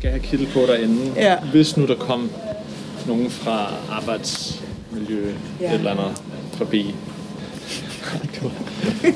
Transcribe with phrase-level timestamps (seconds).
[0.00, 1.12] skal have kittel på derinde.
[1.16, 1.36] Ja.
[1.40, 2.30] Hvis nu der kom
[3.06, 5.72] nogen fra arbejdsmiljø Ja.
[5.74, 6.94] eller andet forbi.
[8.22, 8.50] det var,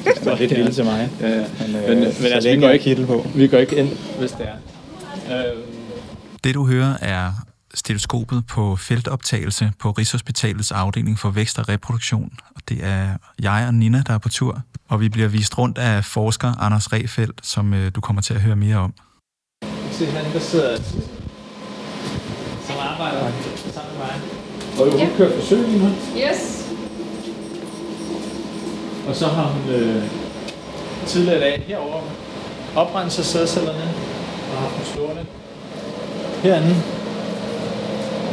[0.05, 1.11] det var Det er til mig.
[1.21, 1.45] Ja, ja.
[1.67, 3.27] Men, øh, Men, men så altså, vi går, ikke, kittel på.
[3.35, 3.89] vi går ikke ind,
[4.19, 4.47] hvis det
[5.29, 5.39] er.
[5.39, 5.57] Øh,
[6.45, 7.33] Det du hører er
[7.75, 12.33] stetoskopet på feltoptagelse på Rigshospitalets afdeling for vækst og reproduktion.
[12.55, 13.09] Og det er
[13.43, 16.93] jeg og Nina, der er på tur, og vi bliver vist rundt af forsker Anders
[16.93, 18.95] Refeldt, som øh, du kommer til at høre mere om.
[19.99, 20.77] Se han, der sidder
[22.67, 23.19] som arbejder
[23.75, 24.15] sammen med mig.
[24.79, 25.09] Og hun Ja.
[25.17, 25.89] kører forsøg lige nu.
[26.17, 26.65] Yes.
[29.09, 30.03] Og så har hun øh,
[31.07, 32.01] tidligere i dag herovre
[32.77, 33.83] oprenset sædcellerne
[34.55, 35.23] og haft dem stående
[36.43, 36.75] herinde.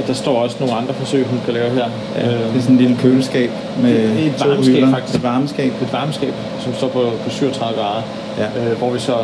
[0.02, 1.90] Og der står også nogle andre forsøg, hun kan lave her.
[2.16, 3.50] Ja, det er øh, sådan en lille køleskab
[3.82, 4.92] med Det et to varmeskab, hylder.
[4.92, 5.16] faktisk.
[5.18, 5.72] Et varmeskab.
[5.82, 8.02] et varmeskab, som står på, på 37 grader,
[8.38, 8.70] Ja.
[8.72, 9.18] øh, hvor vi så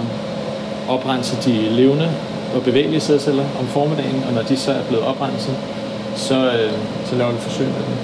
[0.88, 2.10] oprenser de levende
[2.56, 5.56] og bevægelige sædceller om formiddagen, og når de så er blevet oprenset,
[6.16, 6.72] så, øh,
[7.06, 7.98] så laver vi forsøg med dem.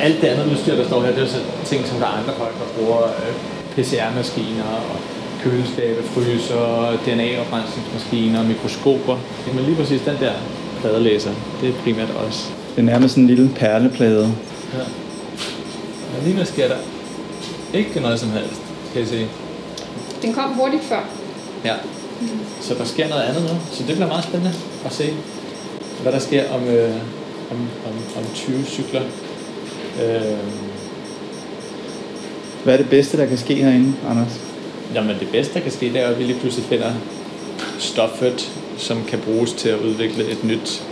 [0.00, 2.32] Alt det andet udstyr, der står her, det er så ting, som der er andre
[2.38, 3.32] folk, der bruger øh,
[3.74, 4.96] PCR-maskiner og
[5.42, 9.16] køleskabe, fryser, DNA-oprensningsmaskiner, mikroskoper.
[9.54, 10.32] Men lige præcis den der
[10.80, 12.52] pladelæser, det er primært os.
[12.74, 14.34] Det er nærmest sådan en lille perleplade.
[14.74, 14.84] Ja.
[16.14, 16.76] Men lige nu sker der
[17.74, 18.60] ikke noget som helst,
[18.92, 19.26] kan I se.
[20.22, 21.08] Den kom hurtigt før.
[21.64, 21.74] Ja.
[22.60, 23.48] Så der sker noget andet nu.
[23.72, 25.14] Så det bliver meget spændende at se,
[26.02, 26.94] hvad der sker om, øh,
[27.50, 29.02] om, om, om 20 cykler.
[30.02, 30.38] Øh,
[32.64, 34.40] Hvad er det bedste, der kan ske herinde, Anders?
[34.94, 36.92] jamen det bedste, der kan ske, det er, at vi lige pludselig finder
[37.78, 40.82] stoffet, som kan bruges til at udvikle et nyt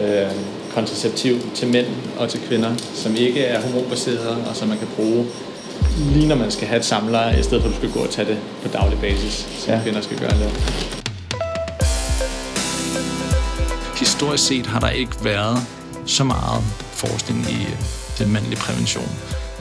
[0.00, 0.30] øh,
[0.74, 1.86] kontraceptiv til mænd
[2.18, 5.26] og til kvinder, som ikke er hormonbaseret, og som man kan bruge
[5.98, 8.10] lige når man skal have et samleje, i stedet for at du skal gå og
[8.10, 9.80] tage det på daglig basis, som Ja.
[9.82, 10.50] kvinder skal gøre det.
[13.98, 15.58] Historisk set har der ikke været
[16.06, 17.76] så meget forskning i øh,
[18.18, 19.08] den mandlige prævention.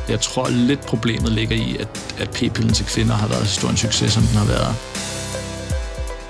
[0.09, 1.87] Jeg tror lidt problemet ligger i, at,
[2.19, 4.75] at p-pillen til kvinder har været så stor en succes, som den har været.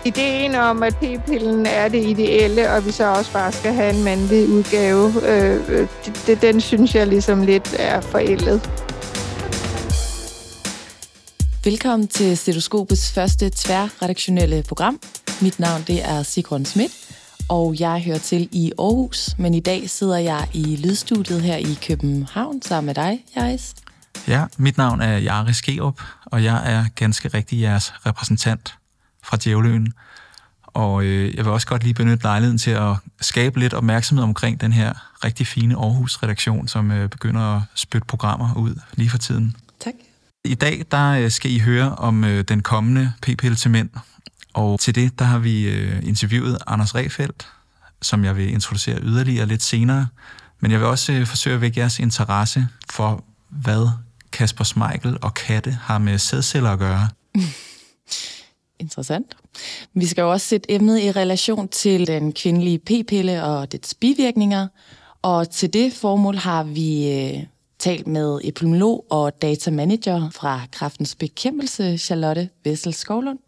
[0.06, 4.04] Ideen om, at p-pillen er det ideelle, og vi så også bare skal have en
[4.04, 5.88] mandlig udgave, øh, øh,
[6.28, 8.70] det, den synes jeg ligesom lidt er forældet.
[11.68, 15.00] Velkommen til Stetoskopets første tværredaktionelle program.
[15.42, 16.92] Mit navn det er Sigrun Schmidt,
[17.50, 21.78] og jeg hører til i Aarhus, men i dag sidder jeg i lydstudiet her i
[21.88, 23.76] København sammen med dig, Jais.
[24.28, 28.76] Ja, mit navn er Jari Skerup, og jeg er ganske rigtig jeres repræsentant
[29.24, 29.94] fra Djævløen.
[30.64, 34.62] Og øh, jeg vil også godt lige benytte lejligheden til at skabe lidt opmærksomhed omkring
[34.62, 39.56] den her rigtig fine Aarhus-redaktion, som øh, begynder at spytte programmer ud lige for tiden.
[39.80, 39.94] Tak.
[40.46, 43.90] I dag der øh, skal I høre om øh, den kommende p-pille til mænd.
[44.53, 47.48] Og til det der har vi øh, interviewet Anders Refeldt,
[48.02, 50.08] som jeg vil introducere yderligere lidt senere.
[50.59, 53.90] Men jeg vil også øh, forsøge at vække jeres interesse for, hvad
[54.31, 57.09] Kasper Smeichel og katte har med sædceller at gøre.
[58.80, 59.38] Interessant.
[59.94, 64.68] Vi skal jo også sætte emnet i relation til den kvindelige p-pille og dets bivirkninger.
[65.22, 67.44] Og til det formål har vi øh,
[67.80, 73.40] talt med epidemiolog og datamanager fra Kraftens Bekæmpelse, Charlotte Vessel Skovlund,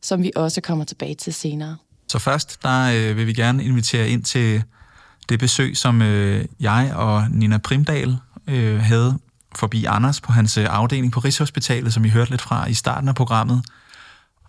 [0.00, 1.76] som vi også kommer tilbage til senere.
[2.08, 4.62] Så først der øh, vil vi gerne invitere ind til
[5.28, 8.16] det besøg, som øh, jeg og Nina Primdal
[8.46, 9.18] øh, havde
[9.54, 13.08] forbi Anders på hans øh, afdeling på Rigshospitalet, som I hørte lidt fra i starten
[13.08, 13.62] af programmet.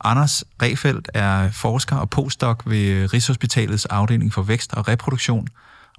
[0.04, 5.48] Anders Refeldt er forsker og postdoc ved øh, Rigshospitalets afdeling for vækst og reproduktion,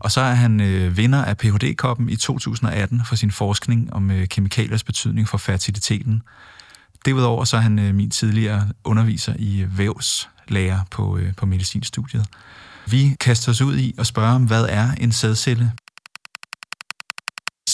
[0.05, 4.29] og så er han øh, vinder af Ph.D.-koppen i 2018 for sin forskning om øh,
[4.29, 6.23] kemikaliers betydning for fertiliteten.
[7.05, 12.27] Derudover så er han øh, min tidligere underviser i øh, vævslærer på, øh, på medicinstudiet.
[12.87, 15.73] Vi kaster os ud i at spørge om, hvad er en sædcelle?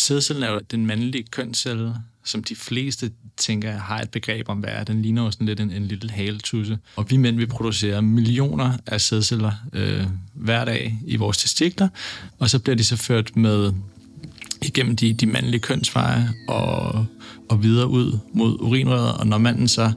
[0.01, 1.95] Sædcellen er jo den mandlige kønscelle,
[2.25, 4.85] som de fleste tænker har et begreb om, hvad er.
[4.85, 6.79] Den ligner jo sådan lidt en, en lille haletusse.
[6.97, 10.05] Og vi mænd, vi producerer millioner af sædceller øh,
[10.35, 11.89] hver dag i vores testikler,
[12.39, 13.73] og så bliver de så ført med
[14.63, 17.07] igennem de, de mandlige kønsveje og,
[17.49, 19.93] og videre ud mod urinrøret, og når manden så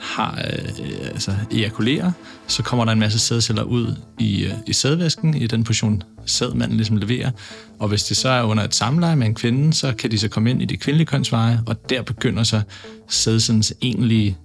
[0.00, 2.12] har øh, øh, altså ejakulerer,
[2.46, 6.54] så kommer der en masse sædceller ud i, øh, i sædvæsken, i den portion sæd,
[6.54, 7.30] manden ligesom leverer.
[7.78, 10.28] Og hvis det så er under et samleje med en kvinde, så kan de så
[10.28, 12.62] komme ind i de kvindelige kønsveje, og der begynder så
[13.08, 14.36] sædcellens egentlige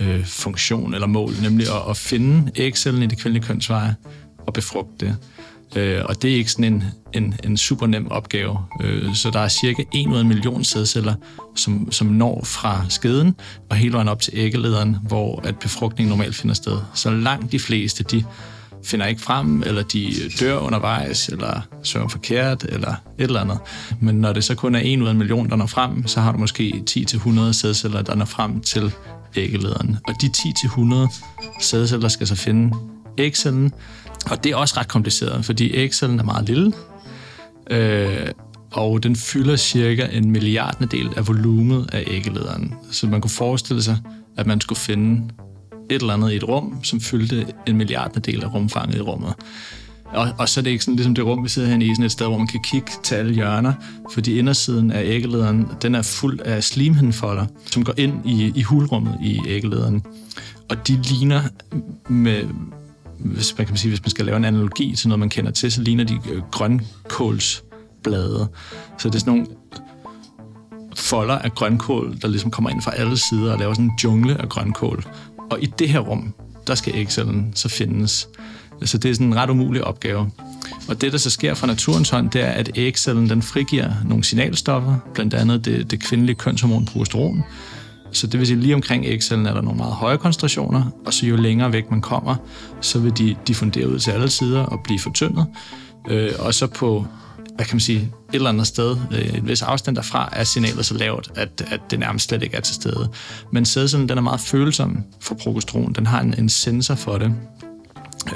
[0.00, 3.94] øh, funktion eller mål, nemlig at, at finde ægcellen i de kvindelige kønsveje
[4.46, 5.16] og befrugte det.
[5.76, 8.58] Øh, og det er ikke sådan en, en, en super nem opgave.
[8.82, 11.14] Øh, så der er cirka 1 million sædceller,
[11.56, 13.36] som, som når fra skeden
[13.70, 16.78] og hele vejen op til æggelederen, hvor at befrugtning normalt finder sted.
[16.94, 18.24] Så langt de fleste, de
[18.84, 23.58] finder ikke frem, eller de dør undervejs, eller svømmer forkert, eller et eller andet.
[24.00, 26.20] Men når det så kun er en ud af en million, der når frem, så
[26.20, 28.92] har du måske 10-100 sædceller, der når frem til
[29.36, 29.96] æggelederen.
[30.08, 31.14] Og de 10-100
[31.60, 32.76] sædceller skal så finde
[33.18, 33.72] ægcellen,
[34.30, 36.72] og det er også ret kompliceret, fordi ægcellen er meget lille,
[37.70, 38.30] øh,
[38.72, 42.74] og den fylder cirka en milliardedel af volumet af æggelederen.
[42.90, 43.98] Så man kunne forestille sig,
[44.36, 45.30] at man skulle finde
[45.90, 49.34] et eller andet i et rum, som fyldte en milliardedel af rumfanget i rummet.
[50.04, 52.04] Og, og så er det ikke sådan ligesom det rum, vi sidder her i, sådan
[52.04, 53.72] et sted, hvor man kan kigge til alle hjørner,
[54.12, 59.18] fordi indersiden af æggelederen, den er fuld af slimhindfolder, som går ind i, i hulrummet
[59.22, 60.02] i æggelederen.
[60.68, 61.42] Og de ligner
[62.08, 62.44] med,
[63.24, 65.72] hvis man kan sige, hvis man skal lave en analogi til noget, man kender til,
[65.72, 68.48] så ligner de øh, grønkålsblade.
[68.98, 69.46] Så det er sådan nogle
[70.96, 74.40] folder af grønkål, der ligesom kommer ind fra alle sider og laver sådan en jungle
[74.40, 75.04] af grønkål.
[75.50, 76.34] Og i det her rum,
[76.66, 78.28] der skal Excel'en så findes.
[78.84, 80.30] Så det er sådan en ret umulig opgave.
[80.88, 84.24] Og det, der så sker fra naturens hånd, det er, at ægcellen den frigiver nogle
[84.24, 87.44] signalstoffer, blandt andet det, det kvindelige kønshormon progesteron.
[88.12, 91.26] Så det vil sige, lige omkring ægcellen er der nogle meget høje koncentrationer, og så
[91.26, 92.36] jo længere væk man kommer,
[92.80, 95.46] så vil de diffundere ud til alle sider og blive fortyndet.
[96.10, 97.06] Øh, og så på
[97.54, 100.86] hvad kan man sige, et eller andet sted, øh, en vis afstand derfra, er signalet
[100.86, 103.08] så lavt, at, at det nærmest slet ikke er til stede.
[103.52, 105.92] Men sædcellen, den er meget følsom for progesteron.
[105.92, 107.34] Den har en, en sensor for det,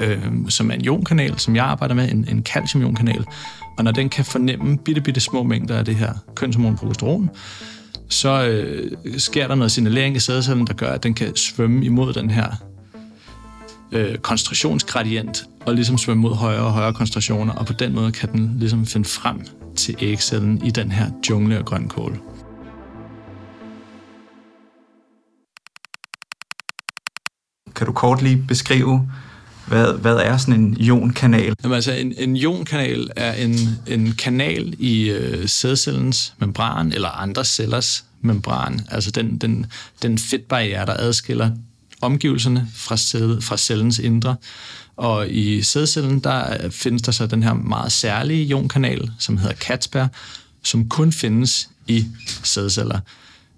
[0.01, 0.19] øh,
[0.49, 3.25] som er en ionkanal, som jeg arbejder med, en, en calciumionkanal.
[3.77, 7.29] Og når den kan fornemme bitte, bitte små mængder af det her kønshormon progesteron,
[8.09, 12.13] så øh, sker der noget signalering i sædcellen, der gør, at den kan svømme imod
[12.13, 12.51] den her
[13.91, 18.31] øh, koncentrationsgradient og ligesom svømme mod højere og højere koncentrationer, og på den måde kan
[18.31, 19.41] den ligesom finde frem
[19.75, 22.19] til ægcellen i den her jungle af grønkål.
[27.75, 29.09] Kan du kort lige beskrive,
[29.67, 31.53] hvad, hvad er sådan en ionkanal?
[31.63, 33.55] Jamen, altså, en, en ionkanal er en,
[33.87, 39.65] en kanal i øh, sædcellens membran, eller andre cellers membran, altså den, den,
[40.01, 41.51] den fedtbarriere, der adskiller
[42.01, 44.35] omgivelserne fra, sæd, fra cellens indre.
[44.97, 49.55] Og i sædcellen, der øh, findes der så den her meget særlige ionkanal, som hedder
[49.55, 50.07] Catsper,
[50.63, 52.05] som kun findes i
[52.43, 52.99] sædceller.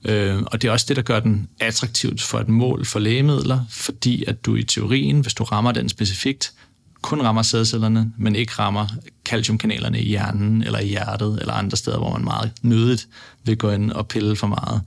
[0.07, 3.59] Øh, og det er også det, der gør den attraktivt for et mål for lægemidler,
[3.69, 6.53] fordi at du i teorien, hvis du rammer den specifikt,
[7.01, 8.87] kun rammer sædcellerne, men ikke rammer
[9.25, 13.07] calciumkanalerne i hjernen eller i hjertet eller andre steder, hvor man meget nødigt
[13.43, 14.81] vil gå ind og pille for meget.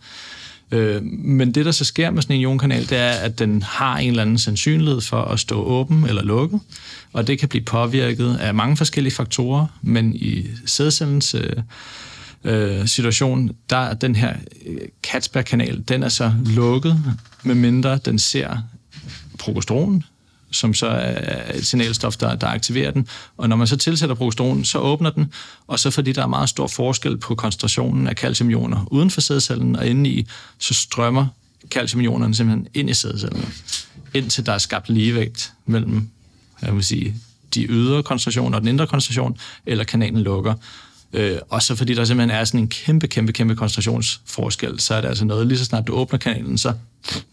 [0.72, 3.98] Øh, men det, der så sker med sådan en ionkanal, det er, at den har
[3.98, 6.60] en eller anden sandsynlighed for at stå åben eller lukket,
[7.12, 11.52] og det kan blive påvirket af mange forskellige faktorer, men i sædcellens øh,
[12.44, 14.34] øh, situation, der er den her
[14.66, 17.04] øh, Katsberg-kanal, den er så lukket,
[17.42, 18.56] medmindre den ser
[19.38, 20.04] progesteron,
[20.50, 23.08] som så er et signalstof, der, der aktiverer den.
[23.36, 25.32] Og når man så tilsætter progesteron, så åbner den,
[25.66, 29.76] og så fordi der er meget stor forskel på koncentrationen af calciumioner uden for sædcellen
[29.76, 30.26] og indeni,
[30.58, 31.26] så strømmer
[31.70, 33.54] calciumionerne simpelthen ind i sædcellen,
[34.14, 36.08] indtil der er skabt ligevægt mellem
[36.62, 37.14] jeg vil sige,
[37.54, 40.54] de ydre koncentrationer og den indre koncentration, eller kanalen lukker.
[41.12, 45.00] Øh, og så fordi der simpelthen er sådan en kæmpe, kæmpe, kæmpe koncentrationsforskel, så er
[45.00, 46.72] det altså noget, lige så snart du åbner kanalen, så,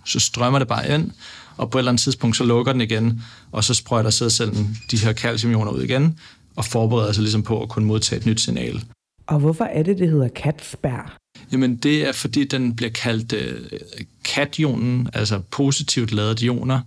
[0.05, 1.11] så strømmer det bare ind,
[1.57, 4.97] og på et eller andet tidspunkt, så lukker den igen, og så sprøjter sædcellen de
[4.97, 6.19] her calciumioner ud igen,
[6.55, 8.83] og forbereder sig ligesom på at kunne modtage et nyt signal.
[9.27, 11.09] Og hvorfor er det, det hedder Katzberg?
[11.51, 13.77] Jamen, det er, fordi den bliver kaldt uh,
[14.23, 16.81] kationen, altså positivt ladede ioner,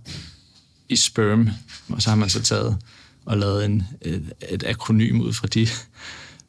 [0.89, 1.49] i sperm.
[1.89, 2.77] Og så har man så taget
[3.25, 5.67] og lavet en, et, et akronym ud fra de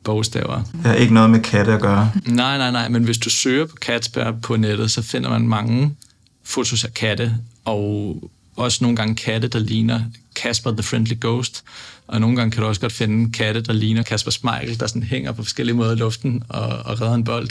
[0.04, 0.62] bogstaver.
[0.72, 2.10] Det har ikke noget med katte at gøre.
[2.26, 5.96] Nej, nej, nej, men hvis du søger på Katzberg på nettet, så finder man mange
[6.44, 8.16] fotos af katte, og
[8.56, 10.00] også nogle gange katte, der ligner
[10.34, 11.64] Casper the Friendly Ghost,
[12.06, 15.02] og nogle gange kan du også godt finde katte, der ligner Kasper Smeichel, der sådan
[15.02, 17.48] hænger på forskellige måder i luften og, og redder en bold,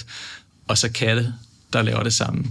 [0.67, 1.34] og så katte,
[1.74, 2.43] der laver det samme.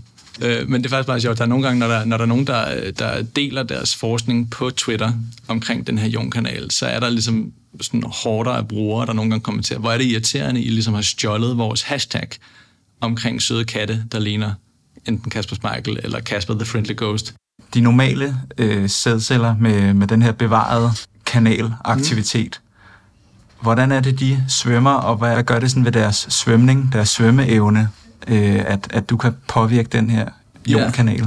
[0.43, 1.39] Øh, men det er faktisk meget sjovt.
[1.39, 4.51] Der er nogle gange, når der, når der er nogen, der, der deler deres forskning
[4.51, 5.13] på Twitter
[5.49, 9.43] omkring den her Jon-kanal, så er der ligesom sådan hårdere af brugere, der nogle gange
[9.43, 12.29] kommenterer, hvor er det irriterende, I ligesom har stjålet vores hashtag
[13.01, 14.53] omkring søde katte, der ligner
[15.07, 17.35] enten Kasper Smeichel eller Kasper the Friendly Ghost.
[17.75, 20.91] De normale øh, sædceller med, med den her bevarede
[21.27, 23.63] kanalaktivitet, mm.
[23.63, 27.89] hvordan er det, de svømmer, og hvad gør det sådan ved deres svømning, deres svømmeevne,
[28.29, 30.29] øh, at, at du kan påvirke den her
[30.67, 31.21] ionkanal?
[31.21, 31.27] Ja.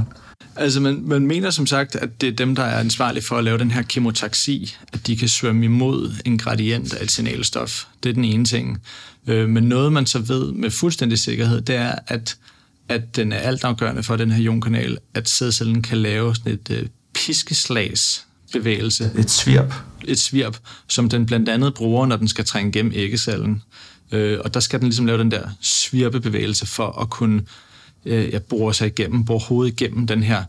[0.56, 3.44] Altså, man, man mener som sagt, at det er dem, der er ansvarlige for at
[3.44, 7.84] lave den her kemotaxi, at de kan svømme imod en gradient af et signalstof.
[8.02, 8.80] Det er den ene ting.
[9.26, 12.36] Øh, men noget, man så ved med fuldstændig sikkerhed, det er, at
[12.88, 16.86] at den er altafgørende for den her ionkanal, at sædcellen kan lave sådan et øh,
[17.14, 19.10] piskeslags bevægelse.
[19.18, 19.74] Et svirp.
[20.04, 20.58] Et svirp,
[20.88, 23.62] som den blandt andet bruger, når den skal trænge gennem æggesallen.
[24.12, 27.42] Øh, og der skal den ligesom lave den der svirpebevægelse for at kunne
[28.06, 30.44] øh, jeg borer sig igennem, bor hovedet igennem den her.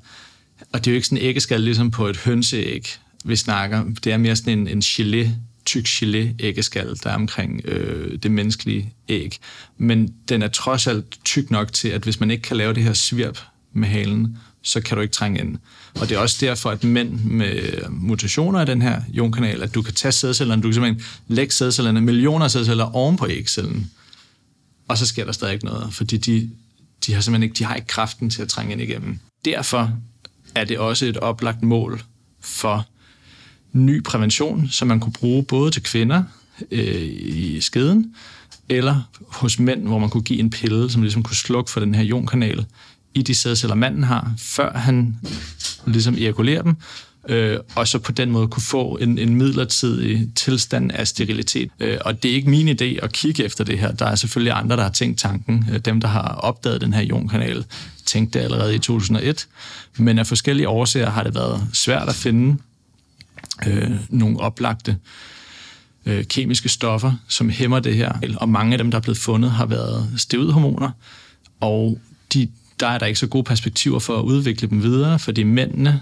[0.72, 2.88] Og det er jo ikke sådan en æggeskal ligesom på et hønseæg,
[3.26, 3.84] vi snakker.
[4.04, 5.30] Det er mere sådan en, en gelé,
[5.66, 9.38] tyk gelé æggeskal, der er omkring øh, det menneskelige æg.
[9.78, 12.84] Men den er trods alt tyk nok til, at hvis man ikke kan lave det
[12.84, 13.40] her svirp
[13.74, 15.58] med halen, så kan du ikke trænge ind.
[16.00, 19.82] Og det er også derfor, at mænd med mutationer i den her jonkanal, at du
[19.82, 23.92] kan tage sædcellerne, du kan simpelthen lægge sædcellerne, millioner af sædceller oven på ægcellen,
[24.88, 26.50] og så sker der stadig ikke noget, fordi de,
[27.08, 29.20] de har simpelthen ikke, de har ikke kraften til at trænge ind igennem.
[29.46, 29.92] Derfor
[30.56, 32.04] er det også et oplagt mål
[32.42, 32.88] for
[33.72, 36.24] ny prævention, som man kunne bruge både til kvinder
[36.72, 38.16] øh, i skeden,
[38.70, 41.96] eller hos mænd, hvor man kunne give en pille, som ligesom kunne slukke for den
[41.96, 42.66] her ionkanal
[43.14, 45.18] i de sædceller, manden har, før han
[45.86, 46.76] ligesom ejakulerer dem,
[47.30, 51.72] øh, og så på den måde kunne få en, en midlertidig tilstand af sterilitet.
[51.80, 53.92] Øh, og det er ikke min idé at kigge efter det her.
[53.92, 55.70] Der er selvfølgelig andre, der har tænkt tanken.
[55.74, 57.66] Øh, dem, der har opdaget den her ionkanal,
[58.06, 59.48] tænkte det allerede i 2001.
[59.98, 62.58] Men af forskellige årsager har det været svært at finde
[63.68, 64.98] øh, nogle oplagte
[66.06, 68.14] øh, kemiske stoffer, som hæmmer det her.
[68.38, 70.92] Og mange af dem, der er blevet fundet, har været steroidhormoner,
[71.60, 72.00] og
[72.34, 72.48] de,
[72.80, 76.02] der er der ikke så gode perspektiver for at udvikle dem videre, fordi mændene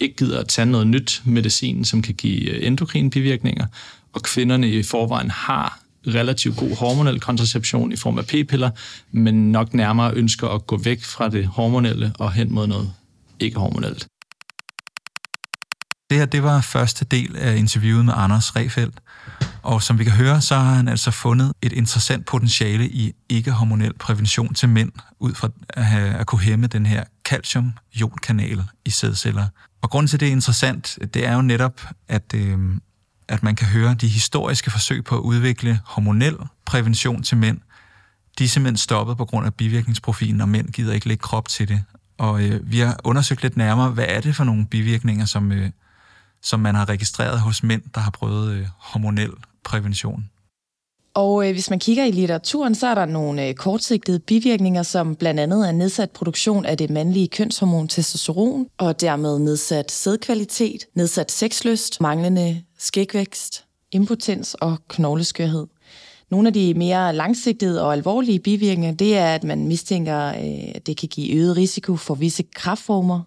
[0.00, 3.66] ikke gider at tage noget nyt medicin, som kan give øh, endokrine bivirkninger,
[4.12, 8.70] og kvinderne i forvejen har relativt god hormonel kontraception i form af p-piller,
[9.12, 12.92] men nok nærmere ønsker at gå væk fra det hormonelle og hen mod noget
[13.40, 14.06] ikke hormonelt.
[16.10, 19.00] Det her, det var første del af interviewet med Anders Refeldt.
[19.62, 23.92] Og som vi kan høre, så har han altså fundet et interessant potentiale i ikke-hormonel
[23.98, 29.46] prævention til mænd, ud fra at, have, at kunne hæmme den her calcium-ionkanal i sædceller.
[29.82, 32.58] Og grunden til, at det er interessant, det er jo netop, at, øh,
[33.28, 37.60] at man kan høre de historiske forsøg på at udvikle hormonel prævention til mænd.
[38.38, 41.68] De er simpelthen stoppet på grund af bivirkningsprofilen, og mænd gider ikke lægge krop til
[41.68, 41.84] det.
[42.18, 45.70] Og øh, vi har undersøgt lidt nærmere, hvad er det for nogle bivirkninger, som, øh,
[46.42, 49.30] som man har registreret hos mænd, der har prøvet øh, hormonel
[49.64, 50.30] prævention.
[51.14, 55.16] Og øh, hvis man kigger i litteraturen, så er der nogle øh, kortsigtede bivirkninger, som
[55.16, 61.30] blandt andet er nedsat produktion af det mandlige kønshormon testosteron, og dermed nedsat sædkvalitet, nedsat
[61.30, 65.66] sexlyst, manglende skægvækst, impotens og knogleskørhed.
[66.30, 70.86] Nogle af de mere langsigtede og alvorlige bivirkninger, det er, at man mistænker, øh, at
[70.86, 73.20] det kan give øget risiko for visse kraftformer,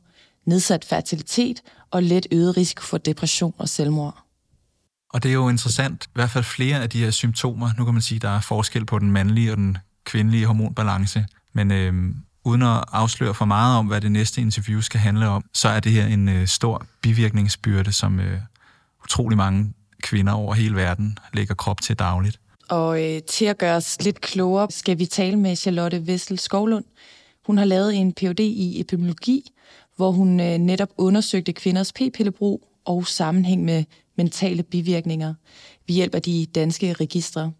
[0.45, 1.61] nedsat fertilitet
[1.91, 4.22] og let øget risiko for depression og selvmord.
[5.13, 7.69] Og det er jo interessant, i hvert fald flere af de her symptomer.
[7.77, 11.25] Nu kan man sige, at der er forskel på den mandlige og den kvindelige hormonbalance.
[11.53, 11.93] Men øh,
[12.43, 15.79] uden at afsløre for meget om, hvad det næste interview skal handle om, så er
[15.79, 18.39] det her en øh, stor bivirkningsbyrde, som øh,
[19.03, 22.39] utrolig mange kvinder over hele verden lægger krop til dagligt.
[22.69, 26.85] Og øh, til at gøre os lidt klogere, skal vi tale med Charlotte Vessel Skovlund.
[27.45, 28.39] Hun har lavet en Ph.D.
[28.39, 29.51] i epidemiologi,
[29.95, 33.83] hvor hun øh, netop undersøgte kvinders p-pillebrug og sammenhæng med
[34.17, 35.33] mentale bivirkninger
[35.87, 37.51] ved hjælp af de danske registre.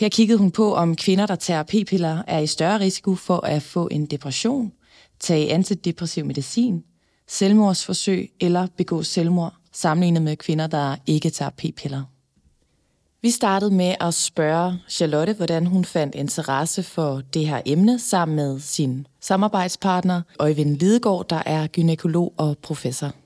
[0.00, 3.62] Her kiggede hun på, om kvinder, der tager p-piller, er i større risiko for at
[3.62, 4.72] få en depression,
[5.20, 6.84] tage antidepressiv medicin,
[7.28, 12.02] selvmordsforsøg eller begå selvmord, sammenlignet med kvinder, der ikke tager p-piller.
[13.22, 18.36] Vi startede med at spørge Charlotte, hvordan hun fandt interesse for det her emne sammen
[18.36, 23.23] med sin samarbejdspartner, Øjvind Lidegaard, der er gynekolog og professor.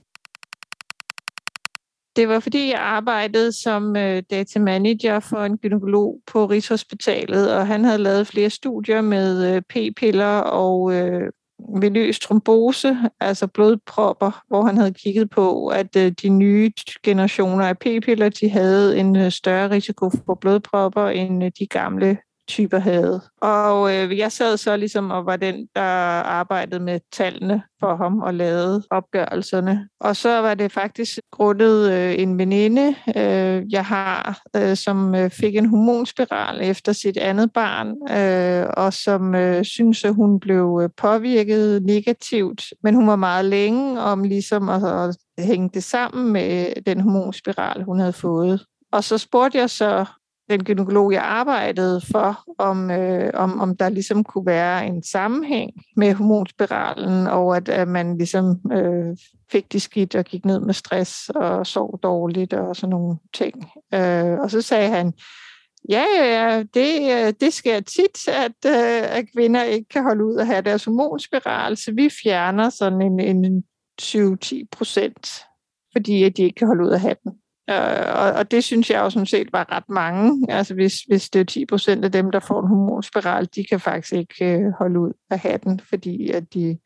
[2.18, 7.66] Det var fordi, jeg arbejdede som øh, data manager for en gynekolog på Rigshospitalet, og
[7.66, 11.32] han havde lavet flere studier med øh, p-piller og øh,
[11.80, 16.72] venøs trombose, altså blodpropper, hvor han havde kigget på, at øh, de nye
[17.02, 22.18] generationer af p-piller, de havde en øh, større risiko for blodpropper end øh, de gamle
[22.48, 23.20] typer havde.
[23.40, 25.82] Og øh, jeg sad så ligesom og var den, der
[26.22, 29.88] arbejdede med tallene for ham og lavede opgørelserne.
[30.00, 35.30] Og så var det faktisk grundet øh, en veninde, øh, jeg har, øh, som øh,
[35.30, 40.80] fik en hormonspiral efter sit andet barn, øh, og som øh, synes, at hun blev
[40.82, 42.64] øh, påvirket negativt.
[42.82, 47.82] Men hun var meget længe om ligesom at, at hænge det sammen med den hormonspiral,
[47.82, 48.64] hun havde fået.
[48.92, 50.04] Og så spurgte jeg så
[50.50, 55.70] den gynekolog, jeg arbejdede for, om, øh, om, om der ligesom kunne være en sammenhæng
[55.96, 59.16] med hormonspiralen, og at, at man ligesom øh,
[59.52, 63.54] fik det skidt og gik ned med stress og sov dårligt og sådan nogle ting.
[63.94, 65.12] Øh, og så sagde han,
[65.88, 70.36] ja, ja, det, øh, det sker tit, at, øh, at kvinder ikke kan holde ud
[70.36, 73.64] at have deres hormonspiral, så vi fjerner sådan en, en
[74.02, 75.44] 20-10 procent
[75.92, 77.32] fordi at de ikke kan holde ud at have den.
[77.70, 80.46] Øh, og, og det synes jeg jo sådan set var ret mange.
[80.48, 83.80] Altså hvis, hvis det er 10 procent af dem, der får en hormonspiral, de kan
[83.80, 86.78] faktisk ikke øh, holde ud af have den, fordi at de,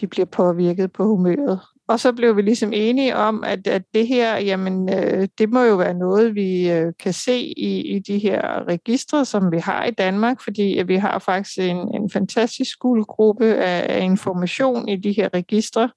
[0.00, 1.60] de bliver påvirket på humøret.
[1.88, 5.62] Og så blev vi ligesom enige om, at, at det her, jamen, øh, det må
[5.62, 9.84] jo være noget, vi øh, kan se i, i de her registre, som vi har
[9.84, 14.96] i Danmark, fordi at vi har faktisk en, en fantastisk guldgruppe af, af information i
[14.96, 15.90] de her registre,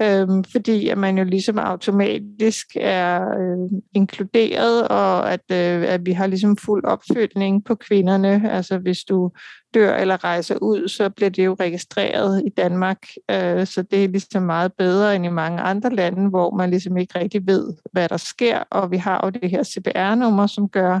[0.00, 6.12] øhm, fordi at man jo ligesom automatisk er øh, inkluderet, og at, øh, at vi
[6.12, 8.50] har ligesom fuld opfølgning på kvinderne.
[8.50, 9.30] Altså hvis du
[9.74, 12.98] dør eller rejser ud, så bliver det jo registreret i Danmark,
[13.30, 16.96] øh, så det er ligesom meget bedre end i mange andre lande, hvor man ligesom
[16.96, 21.00] ikke rigtig ved, hvad der sker, og vi har jo det her CPR-nummer, som gør,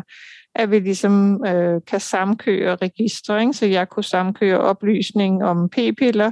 [0.54, 3.40] at vi ligesom øh, kan samkøre registre.
[3.40, 3.52] Ikke?
[3.52, 6.30] Så jeg kunne samkøre oplysning om p-piller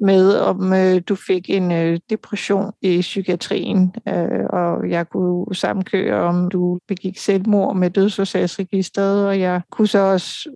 [0.00, 6.22] med, om øh, du fik en øh, depression i psykiatrien, øh, og jeg kunne samkøre,
[6.22, 10.50] om du begik selvmord med dødsårsagsregistret, og jeg kunne så også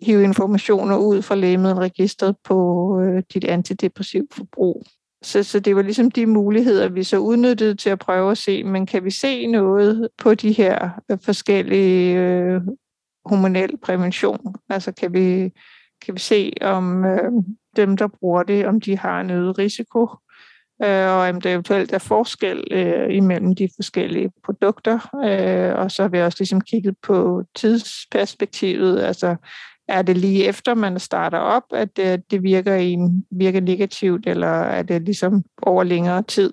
[0.00, 4.84] hive informationer ud fra lægemiddelregistret på øh, dit antidepressiv forbrug.
[5.24, 8.64] Så, så det var ligesom de muligheder, vi så udnyttede til at prøve at se,
[8.64, 12.60] men kan vi se noget på de her øh, forskellige øh,
[13.24, 14.54] hormonel prævention?
[14.70, 15.50] Altså kan vi,
[16.04, 17.32] kan vi se, om øh,
[17.76, 20.08] dem, der bruger det, om de har en øget risiko,
[20.82, 24.98] øh, og om der eventuelt er forskel øh, imellem de forskellige produkter.
[25.24, 29.36] Øh, og så har vi også ligesom kigget på tidsperspektivet, altså
[29.88, 32.96] er det lige efter, man starter op, at det, det virker, i,
[33.30, 36.52] virker negativt, eller er det ligesom over længere tid?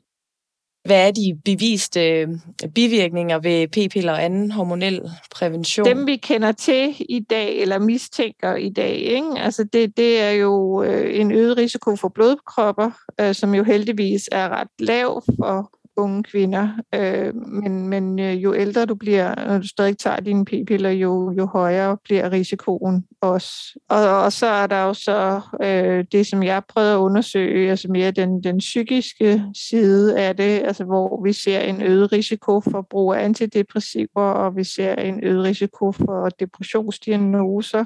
[0.86, 2.28] Hvad er de beviste øh,
[2.76, 5.02] bivirkninger ved p-piller og anden hormonel
[5.36, 5.86] prævention?
[5.86, 9.28] Dem vi kender til i dag, eller mistænker i dag, ikke?
[9.38, 14.30] Altså det, det er jo øh, en øget risiko for blodkropper, øh, som jo heldigvis
[14.32, 16.70] er ret lav for unge kvinder.
[16.96, 21.34] Øh, men men øh, jo ældre du bliver, når du stadig tager dine p-piller, jo,
[21.38, 23.80] jo højere bliver risikoen også.
[23.90, 27.88] Og, og så er der jo så øh, det, som jeg prøver at undersøge, altså
[27.92, 32.88] mere den, den psykiske side af det, altså hvor vi ser en øget risiko for
[32.90, 37.86] brug af antidepressiver, og vi ser en øget risiko for depressionsdiagnoser.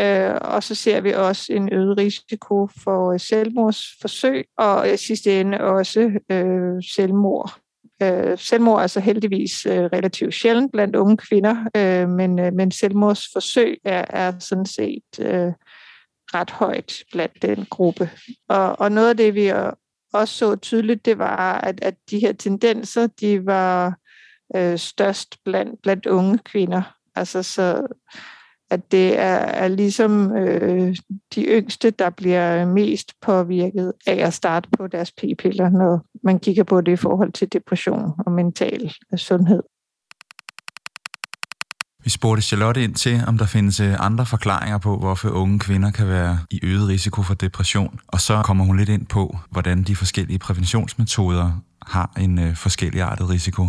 [0.00, 5.40] Øh, og så ser vi også en øget risiko for øh, selvmordsforsøg, og i sidste
[5.40, 7.58] ende også øh, selvmord.
[8.02, 12.70] Øh, selvmord er altså heldigvis øh, relativt sjældent blandt unge kvinder, øh, men, øh, men
[12.70, 15.52] selvmordsforsøg er, er sådan set øh,
[16.34, 18.10] ret højt blandt den gruppe.
[18.48, 19.52] Og, og noget af det, vi
[20.12, 23.96] også så tydeligt, det var, at, at de her tendenser, de var
[24.56, 26.82] øh, størst blandt, blandt unge kvinder.
[27.14, 27.86] Altså så
[28.70, 30.96] at det er, er ligesom øh,
[31.34, 36.64] de yngste, der bliver mest påvirket af at starte på deres p-piller, når man kigger
[36.64, 39.62] på det i forhold til depression og mental sundhed.
[42.04, 45.90] Vi spurgte Charlotte ind til, om der findes øh, andre forklaringer på, hvorfor unge kvinder
[45.90, 48.00] kan være i øget risiko for depression.
[48.08, 51.52] Og så kommer hun lidt ind på, hvordan de forskellige præventionsmetoder
[51.86, 53.62] har en øh, forskelligartet risiko.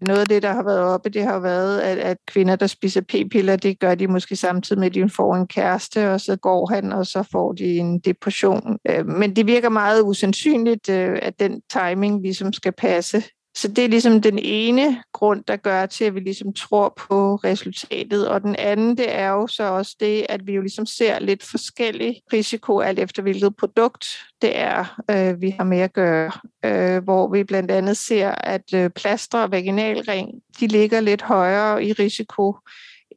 [0.00, 3.00] Noget af det, der har været oppe, det har været, at, at kvinder, der spiser
[3.00, 6.74] p-piller, det gør de måske samtidig med, at de får en kæreste, og så går
[6.74, 8.78] han, og så får de en depression.
[8.90, 13.22] Øh, men det virker meget usandsynligt, øh, at den timing ligesom skal passe.
[13.56, 17.36] Så det er ligesom den ene grund, der gør til, at vi ligesom tror på
[17.36, 18.28] resultatet.
[18.28, 21.42] Og den anden, det er jo så også det, at vi jo ligesom ser lidt
[21.42, 24.06] forskellig risiko, alt efter hvilket produkt
[24.42, 26.32] det er, øh, vi har med at gøre.
[26.64, 30.28] Øh, hvor vi blandt andet ser, at øh, plaster og vaginalring,
[30.60, 32.56] de ligger lidt højere i risiko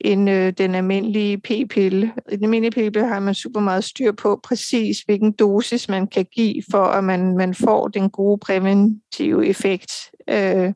[0.01, 2.13] end øh, den almindelige p-pille.
[2.31, 6.25] I den almindelige p-pille har man super meget styr på præcis, hvilken dosis man kan
[6.31, 10.11] give, for at man, man får den gode præventive effekt.
[10.29, 10.73] Øh,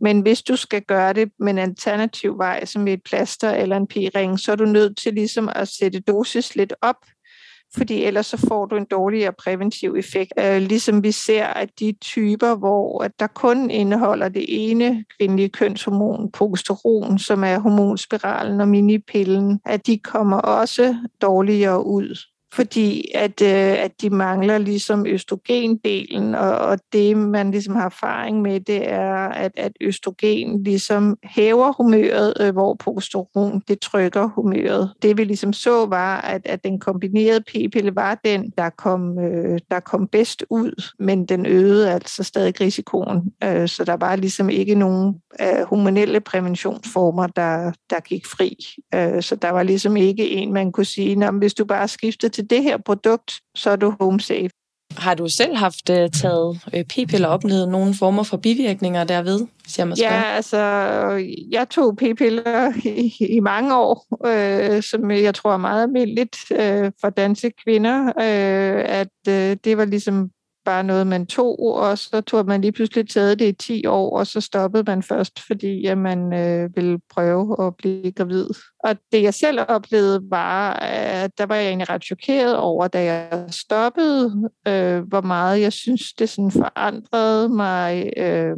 [0.00, 3.86] men hvis du skal gøre det med en alternativ vej, som et plaster eller en
[3.86, 6.96] p-ring, så er du nødt til ligesom at sætte dosis lidt op,
[7.76, 10.32] fordi ellers så får du en dårligere præventiv effekt.
[10.38, 15.48] Øh, ligesom vi ser, at de typer, hvor at der kun indeholder det ene kvindelige
[15.48, 22.16] kønshormon, progesteron, som er hormonspiralen og minipillen, at de kommer også dårligere ud
[22.54, 28.42] fordi at, øh, at de mangler ligesom østrogendelen, og, og det man ligesom har erfaring
[28.42, 34.90] med, det er, at, at østrogen ligesom hæver humøret, øh, hvor progesteron det trykker humøret.
[35.02, 39.58] Det vi ligesom så var, at, at den kombinerede p-pille var den, der kom, øh,
[39.70, 43.32] der kom bedst ud, men den øgede altså stadig risikoen.
[43.44, 48.56] Øh, så der var ligesom ikke nogen øh, hormonelle præventionsformer, der, der gik fri.
[48.94, 52.39] Øh, så der var ligesom ikke en, man kunne sige, hvis du bare skifter til
[52.40, 54.50] til det her produkt, så er du home safe.
[54.96, 59.46] Har du selv haft uh, taget uh, p-piller og oplevet nogle former for bivirkninger derved,
[59.62, 60.14] hvis jeg må spørge?
[60.14, 60.58] Ja, altså,
[61.50, 66.92] jeg tog p-piller i, i mange år, øh, som jeg tror er meget almindeligt øh,
[67.00, 70.30] for danske kvinder, øh, at øh, det var ligesom
[70.64, 74.18] bare noget, man tog, og så tog man lige pludselig taget det i 10 år,
[74.18, 78.46] og så stoppede man først, fordi at man øh, ville prøve at blive gravid.
[78.84, 83.04] Og det jeg selv oplevede var, at der var jeg egentlig ret chokeret over, da
[83.04, 88.56] jeg stoppede, øh, hvor meget jeg synes, det sådan forandrede mig, øh,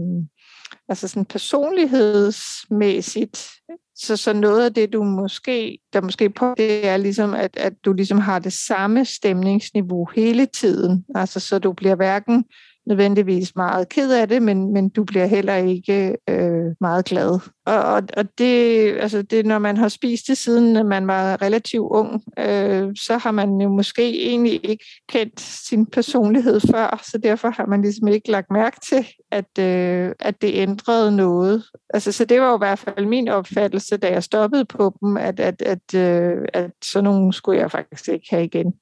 [0.93, 3.49] altså sådan personlighedsmæssigt.
[3.95, 7.73] Så, så noget af det, du måske, der måske på, det er ligesom, at, at
[7.85, 11.05] du ligesom har det samme stemningsniveau hele tiden.
[11.15, 12.45] Altså, så du bliver hverken
[12.87, 17.41] nødvendigvis meget ked af det, men, men du bliver heller ikke øh, meget glad.
[17.67, 21.89] Og, og, og det, altså det, når man har spist det siden man var relativt
[21.91, 27.49] ung, øh, så har man jo måske egentlig ikke kendt sin personlighed før, så derfor
[27.49, 31.65] har man ligesom ikke lagt mærke til, at, øh, at det ændrede noget.
[31.95, 35.17] Altså, så det var jo i hvert fald min opfattelse, da jeg stoppede på dem,
[35.17, 38.75] at, at, at, øh, at sådan nogle skulle jeg faktisk ikke have igen.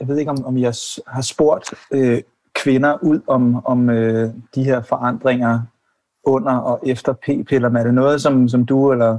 [0.00, 0.74] Jeg ved ikke, om, om jeg
[1.06, 2.22] har spurgt øh,
[2.54, 5.60] kvinder ud om, om øh, de her forandringer
[6.24, 7.70] under og efter p-piller?
[7.70, 9.18] Er det noget, som, som du eller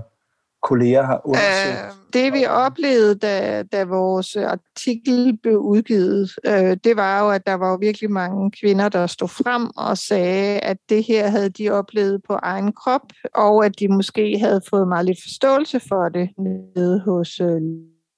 [0.64, 1.86] kolleger har undersøgt?
[1.86, 7.48] Øh, det vi oplevede, da, da vores artikel blev udgivet, øh, det var jo, at
[7.48, 11.50] der var jo virkelig mange kvinder, der stod frem og sagde, at det her havde
[11.50, 13.02] de oplevet på egen krop,
[13.34, 17.62] og at de måske havde fået meget lidt forståelse for det nede hos øh,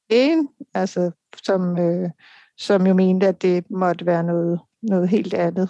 [0.10, 1.12] lægen, altså
[1.44, 2.10] som, øh,
[2.58, 5.70] som jo mente, at det måtte være noget noget helt andet.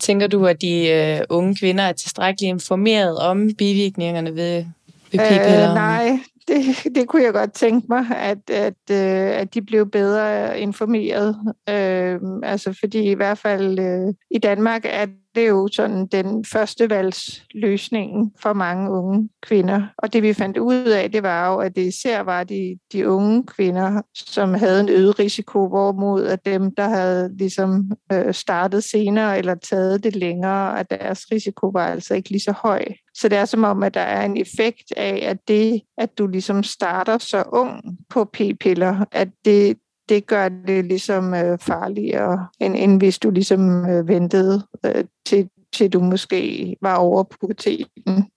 [0.00, 4.64] Tænker du, at de øh, unge kvinder er tilstrækkeligt informeret om bivirkningerne ved,
[5.12, 5.68] ved p-piller?
[5.68, 9.90] Øh, nej, det, det kunne jeg godt tænke mig, at, at, øh, at de blev
[9.90, 11.36] bedre informeret.
[11.68, 16.44] Øh, altså fordi i hvert fald øh, i Danmark er det er jo sådan den
[16.44, 19.82] første valgsløsningen for mange unge kvinder.
[19.98, 23.08] Og det vi fandt ud af, det var jo, at det især var de, de
[23.08, 28.84] unge kvinder, som havde en øget risiko, hvorimod at dem, der havde ligesom øh, startet
[28.84, 32.84] senere eller taget det længere, at deres risiko var altså ikke lige så høj.
[33.14, 36.26] Så det er som om, at der er en effekt af, at det, at du
[36.26, 39.76] ligesom starter så ung på p-piller, at det,
[40.08, 45.48] det gør det ligesom øh, farligere, end, end hvis du ligesom øh, ventede øh, til,
[45.72, 48.30] til du måske var over puberteten.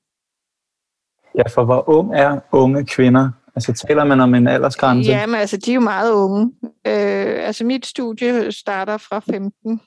[1.36, 3.30] Ja, for hvor ung er unge kvinder?
[3.56, 5.12] Altså taler man om en aldersgrænse?
[5.12, 6.52] Jamen altså, de er jo meget unge.
[6.64, 9.82] Øh, altså mit studie starter fra 15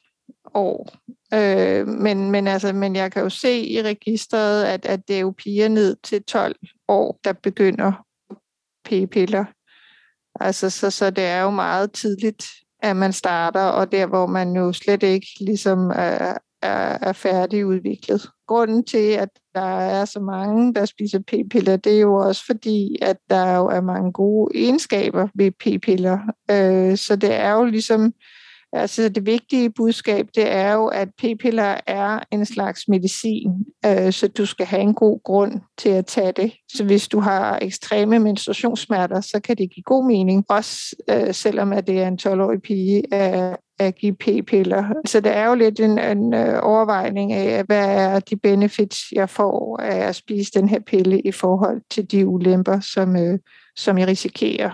[0.54, 0.88] år.
[1.34, 5.20] Øh, men, men, altså, men jeg kan jo se i registret, at, at det er
[5.20, 6.56] jo piger ned til 12
[6.88, 7.92] år, der begynder
[8.88, 9.44] p-piller.
[10.40, 12.44] Altså, så, så det er jo meget tidligt,
[12.82, 18.30] at man starter, og der, hvor man jo slet ikke ligesom er, er, er færdigudviklet.
[18.48, 22.96] Grunden til, at der er så mange, der spiser p-piller, det er jo også fordi,
[23.02, 26.18] at der jo er mange gode egenskaber ved p-piller.
[26.50, 28.12] Øh, så det er jo ligesom
[28.72, 33.50] Altså det vigtige budskab, det er jo, at p-piller er en slags medicin,
[33.86, 36.52] øh, så du skal have en god grund til at tage det.
[36.72, 41.72] Så hvis du har ekstreme menstruationssmerter, så kan det give god mening, også øh, selvom
[41.72, 44.84] at det er en 12-årig pige at, at give p-piller.
[45.06, 49.30] Så det er jo lidt en, en øh, overvejning af, hvad er de benefits, jeg
[49.30, 53.38] får af at spise den her pille i forhold til de ulemper, som, øh,
[53.76, 54.70] som jeg risikerer.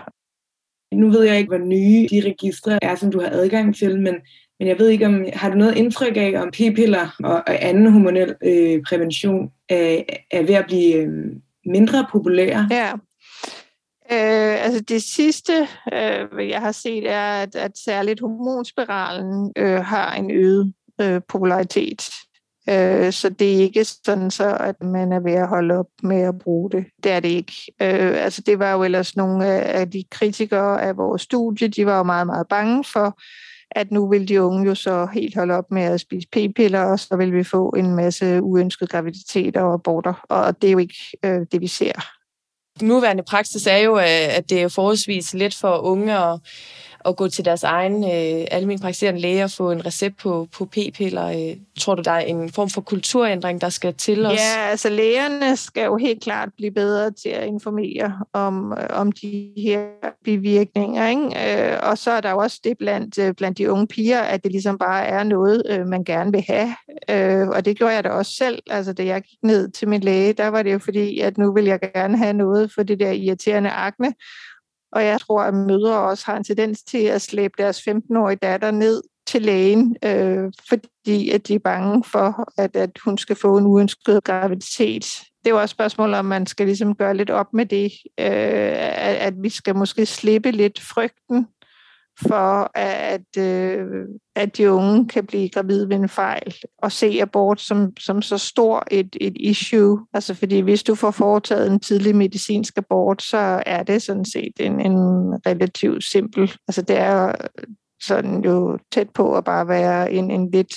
[0.93, 4.15] Nu ved jeg ikke, hvor nye de registre er, som du har adgang til, men,
[4.59, 7.91] men jeg ved ikke, om har du noget indtryk af, om p-piller og, og anden
[7.91, 11.09] hormonel øh, prævention er, er ved at blive øh,
[11.65, 12.67] mindre populære?
[12.71, 12.91] Ja,
[14.11, 20.15] Øh, altså det sidste, øh, jeg har set, er, at, at særligt hormonspiralen øh, har
[20.15, 22.09] en øget øh, popularitet.
[22.69, 26.21] Øh, så det er ikke sådan så, at man er ved at holde op med
[26.21, 26.85] at bruge det.
[27.03, 27.53] Det er det ikke.
[27.81, 31.97] Øh, altså det var jo ellers nogle af de kritikere af vores studie, de var
[31.97, 33.19] jo meget, meget bange for,
[33.71, 36.99] at nu vil de unge jo så helt holde op med at spise p-piller, og
[36.99, 40.25] så vil vi få en masse uønskede graviditeter og aborter.
[40.29, 41.91] Og det er jo ikke øh, det, vi ser.
[42.79, 46.39] Den nuværende praksis er jo, at det er forholdsvis let for unge at
[47.07, 50.65] at gå til deres egen øh, almindelige praktiserende læge og få en recept på, på
[50.65, 51.27] p-piller?
[51.27, 54.39] Øh, tror du, der er en form for kulturændring, der skal til os?
[54.39, 59.11] Ja, altså lægerne skal jo helt klart blive bedre til at informere om, øh, om
[59.11, 59.85] de her
[60.23, 61.07] bivirkninger.
[61.07, 61.71] Ikke?
[61.71, 64.43] Øh, og så er der jo også det blandt, øh, blandt de unge piger, at
[64.43, 66.75] det ligesom bare er noget, øh, man gerne vil have.
[67.09, 68.63] Øh, og det gjorde jeg da også selv.
[68.69, 71.53] Altså da jeg gik ned til min læge, der var det jo fordi, at nu
[71.53, 74.13] vil jeg gerne have noget for det der irriterende akne.
[74.91, 78.71] Og jeg tror, at mødre også har en tendens til at slæbe deres 15-årige datter
[78.71, 83.57] ned til lægen, øh, fordi at de er bange for, at, at hun skal få
[83.57, 85.05] en uønsket graviditet.
[85.39, 87.91] Det er jo også et spørgsmål, om man skal ligesom gøre lidt op med det,
[88.19, 91.47] øh, at, at vi skal måske slippe lidt frygten
[92.21, 93.85] for, at, øh,
[94.35, 98.37] at de unge kan blive gravide ved en fejl, og se abort som, som så
[98.37, 100.05] stor et, et issue.
[100.13, 104.53] Altså fordi hvis du får foretaget en tidlig medicinsk abort, så er det sådan set
[104.59, 104.97] en, en
[105.45, 107.31] relativt simpel, altså det er
[108.01, 110.75] sådan jo tæt på at bare være en, en lidt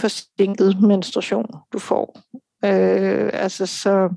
[0.00, 2.20] forsinket menstruation, du får.
[2.64, 4.08] Øh, altså så,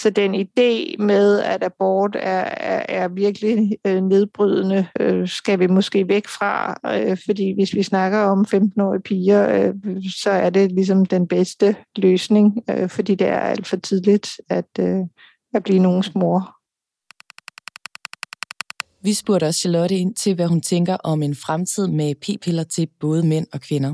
[0.00, 5.66] så den idé med, at abort er, er, er virkelig øh, nedbrydende, øh, skal vi
[5.66, 9.74] måske væk fra, øh, fordi hvis vi snakker om 15-årige piger, øh,
[10.22, 14.68] så er det ligesom den bedste løsning, øh, fordi det er alt for tidligt at,
[14.80, 15.00] øh,
[15.54, 16.54] at blive nogens mor.
[19.02, 22.88] Vi spurgte også Charlotte ind til, hvad hun tænker om en fremtid med p-piller til
[23.00, 23.92] både mænd og kvinder.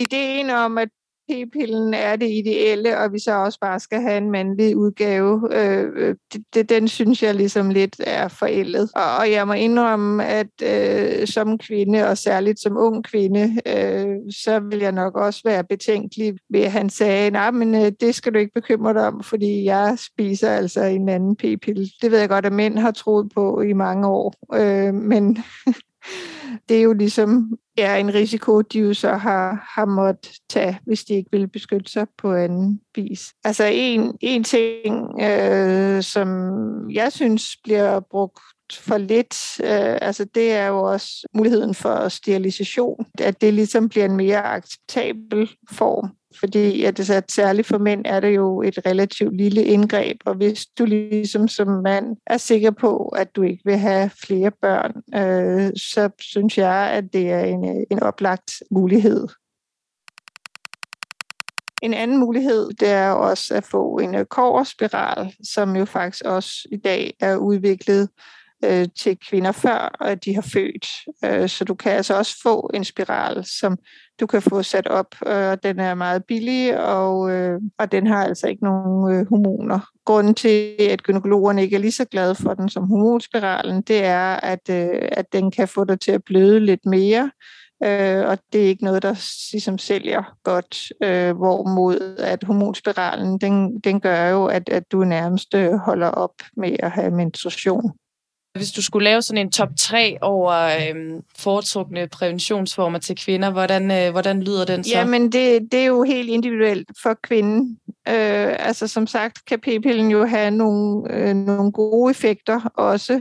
[0.00, 0.88] Ideen om, at
[1.30, 5.86] p-pillen er det ideelle, og vi så også bare skal have en mandlig udgave, øh,
[5.96, 8.90] øh, det, det, den synes jeg ligesom lidt er forældet.
[8.94, 14.16] Og, og jeg må indrømme, at øh, som kvinde, og særligt som ung kvinde, øh,
[14.30, 18.14] så vil jeg nok også være betænkelig ved, at han sagde, nej, men øh, det
[18.14, 21.86] skal du ikke bekymre dig om, fordi jeg spiser altså en anden p-pille.
[22.02, 25.38] Det ved jeg godt, at mænd har troet på i mange år, øh, men
[26.68, 31.04] det er jo ligesom er en risiko, de jo så har, har måttet tage, hvis
[31.04, 33.32] de ikke vil beskytte sig på anden vis.
[33.44, 36.28] Altså en, en ting, øh, som
[36.90, 38.40] jeg synes bliver brugt
[38.72, 44.04] for lidt, øh, altså det er jo også muligheden for sterilisation, at det ligesom bliver
[44.04, 48.78] en mere acceptabel form fordi at, det, at særligt for mænd er det jo et
[48.86, 53.62] relativt lille indgreb, og hvis du ligesom som mand er sikker på, at du ikke
[53.64, 59.28] vil have flere børn, øh, så synes jeg, at det er en, en oplagt mulighed.
[61.82, 66.68] En anden mulighed, det er også at få en øh, kårspiral, som jo faktisk også
[66.72, 68.08] i dag er udviklet
[68.64, 70.86] øh, til kvinder før, de har født.
[71.24, 73.76] Øh, så du kan altså også få en spiral, som
[74.20, 75.14] du kan få sat op.
[75.62, 79.80] Den er meget billig, og, øh, og den har altså ikke nogen øh, hormoner.
[80.04, 84.36] Grunden til, at gynekologerne ikke er lige så glade for den som hormonspiralen, det er,
[84.36, 87.30] at, øh, at den kan få dig til at bløde lidt mere,
[87.84, 89.14] øh, og det er ikke noget, der
[89.52, 95.54] ligesom sælger godt, øh, hvorimod at hormonspiralen, den, den gør jo, at, at du nærmest
[95.54, 97.92] øh, holder op med at have menstruation.
[98.58, 103.90] Hvis du skulle lave sådan en top 3 over øhm, foretrukne præventionsformer til kvinder, hvordan,
[103.90, 104.90] øh, hvordan lyder den så?
[104.90, 107.78] Jamen, det, det er jo helt individuelt for kvinden.
[108.08, 113.20] Øh, altså, som sagt, kan p-pillen jo have nogle, øh, nogle gode effekter også.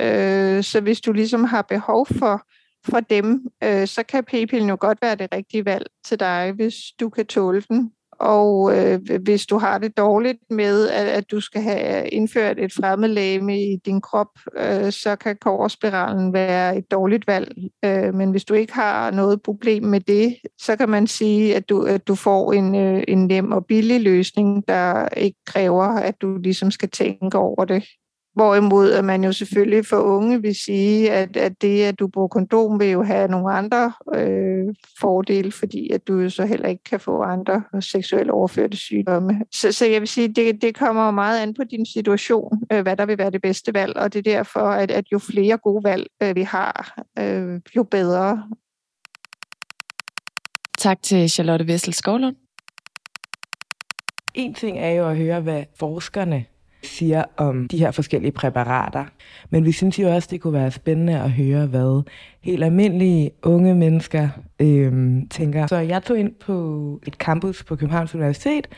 [0.00, 2.46] Øh, så hvis du ligesom har behov for,
[2.90, 6.74] for dem, øh, så kan p-pillen jo godt være det rigtige valg til dig, hvis
[7.00, 7.90] du kan tåle den.
[8.18, 12.72] Og øh, hvis du har det dårligt med, at, at du skal have indført et
[12.72, 17.56] fremmedlæme i din krop, øh, så kan koverspiralen være et dårligt valg.
[17.84, 21.68] Øh, men hvis du ikke har noget problem med det, så kan man sige, at
[21.68, 26.20] du, at du får en, øh, en nem og billig løsning, der ikke kræver, at
[26.20, 27.84] du ligesom skal tænke over det.
[28.36, 32.28] Hvorimod at man jo selvfølgelig for unge vil sige, at, at det, at du bruger
[32.28, 36.84] kondom, vil jo have nogle andre øh, fordele, fordi at du jo så heller ikke
[36.84, 39.42] kan få andre seksuelle overførte sygdomme.
[39.54, 42.96] Så, så jeg vil sige, det, det kommer meget an på din situation, øh, hvad
[42.96, 45.84] der vil være det bedste valg, og det er derfor, at, at jo flere gode
[45.84, 48.42] valg øh, vi har, øh, jo bedre.
[50.78, 52.36] Tak til Charlotte Vessel Skovlund.
[54.34, 56.44] En ting er jo at høre, hvad forskerne
[56.86, 59.04] siger om de her forskellige præparater.
[59.50, 62.02] Men vi synes jo også, det kunne være spændende at høre, hvad
[62.42, 64.28] helt almindelige unge mennesker
[64.60, 65.66] øh, tænker.
[65.66, 68.68] Så jeg tog ind på et campus på Københavns Universitet,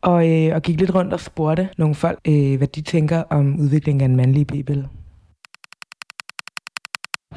[0.00, 3.60] og, øh, og gik lidt rundt og spurgte nogle folk, øh, hvad de tænker om
[3.60, 4.88] udviklingen af en mandlig bibel.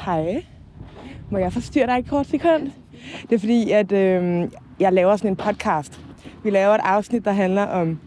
[0.05, 0.43] Hej.
[1.31, 2.71] Må jeg forstyrre dig et kort sekund?
[3.29, 4.47] Det er fordi, at øh,
[4.79, 6.01] jeg laver sådan en podcast.
[6.43, 7.99] Vi laver et afsnit, der handler om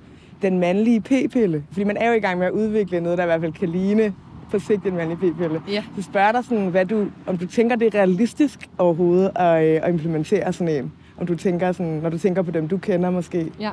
[0.43, 1.65] den mandlige p-pille?
[1.73, 3.69] Fordi man er jo i gang med at udvikle noget, der i hvert fald kan
[3.69, 4.15] ligne
[4.51, 5.63] på sigt en mandlig p-pille.
[5.69, 5.85] Ja.
[5.97, 9.81] Så spørger dig sådan, hvad du, om du tænker, det er realistisk overhovedet at, øh,
[9.83, 10.93] at implementere sådan en.
[11.17, 13.53] Om du tænker sådan, når du tænker på dem, du kender måske.
[13.61, 13.71] Ja.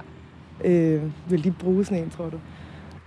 [0.66, 2.40] Øh, vil de bruge sådan en, tror du?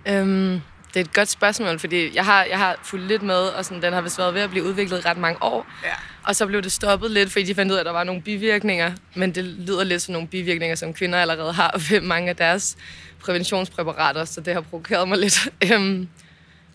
[0.09, 0.59] Øhm,
[0.93, 3.83] det er et godt spørgsmål, fordi jeg har, jeg har fulgt lidt med, og sådan,
[3.83, 5.65] den har vist været ved at blive udviklet i ret mange år.
[5.83, 5.89] Ja.
[6.23, 8.21] Og så blev det stoppet lidt, fordi de fandt ud af, at der var nogle
[8.21, 8.91] bivirkninger.
[9.15, 12.77] Men det lyder lidt som nogle bivirkninger, som kvinder allerede har ved mange af deres
[13.23, 15.49] præventionspræparater, så det har provokeret mig lidt.
[15.71, 16.07] Øhm,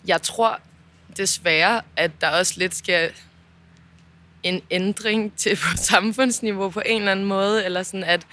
[0.07, 0.59] jeg tror
[1.17, 3.11] desværre, at der også lidt skal
[4.43, 8.27] en ændring til på samfundsniveau på en eller anden måde, eller sådan at,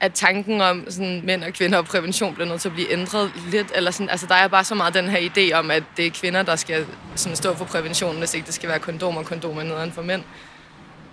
[0.00, 3.32] at tanken om sådan, mænd og kvinder og prævention bliver nødt til at blive ændret
[3.50, 3.72] lidt.
[3.74, 6.10] Eller sådan, altså, der er bare så meget den her idé om, at det er
[6.10, 9.62] kvinder, der skal sådan, stå for præventionen, hvis ikke det skal være kondomer og kondomer
[9.62, 10.22] nederen for mænd.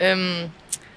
[0.02, 0.50] Øhm,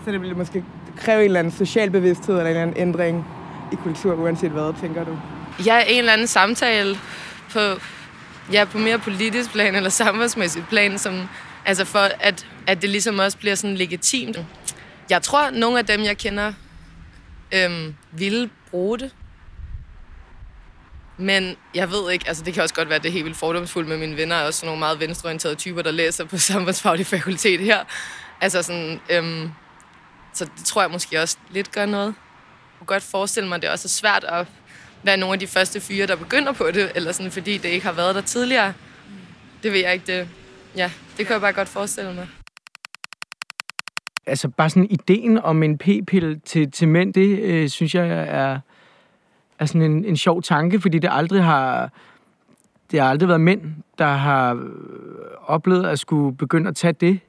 [0.05, 0.65] så det ville måske
[0.97, 3.27] kræve en eller anden social bevidsthed eller en eller anden ændring
[3.73, 5.19] i kultur, uanset hvad, tænker du?
[5.67, 6.99] Ja, en eller anden samtale
[7.53, 7.61] på,
[8.53, 11.29] ja, på mere politisk plan eller samfundsmæssigt plan, som,
[11.65, 14.39] altså for at, at det ligesom også bliver sådan legitimt.
[15.11, 16.53] Jeg tror, at nogle af dem, jeg kender,
[17.53, 19.11] øhm, ville bruge det.
[21.19, 23.39] Men jeg ved ikke, altså det kan også godt være, at det er helt vildt
[23.39, 27.07] fordomsfuldt med mine venner, og også sådan nogle meget venstreorienterede typer, der læser på samfundsfaglig
[27.07, 27.85] fakultet her.
[28.41, 29.51] Altså sådan, øhm,
[30.33, 32.15] så det tror jeg måske også lidt gør noget.
[32.77, 34.47] Jeg kunne godt forestille mig, at det også er svært at
[35.03, 37.87] være nogle af de første fyre, der begynder på det, eller sådan, fordi det ikke
[37.87, 38.73] har været der tidligere.
[39.63, 40.19] Det ved jeg ikke.
[40.19, 40.29] Det,
[40.77, 42.29] ja, det kan jeg bare godt forestille mig.
[44.27, 48.61] Altså bare sådan ideen om en p-pille til, til mænd, det øh, synes jeg er,
[49.59, 51.91] er sådan en, en sjov tanke, fordi det aldrig har
[52.91, 53.63] det har aldrig været mænd,
[53.99, 54.61] der har øh,
[55.47, 57.21] oplevet at skulle begynde at tage det.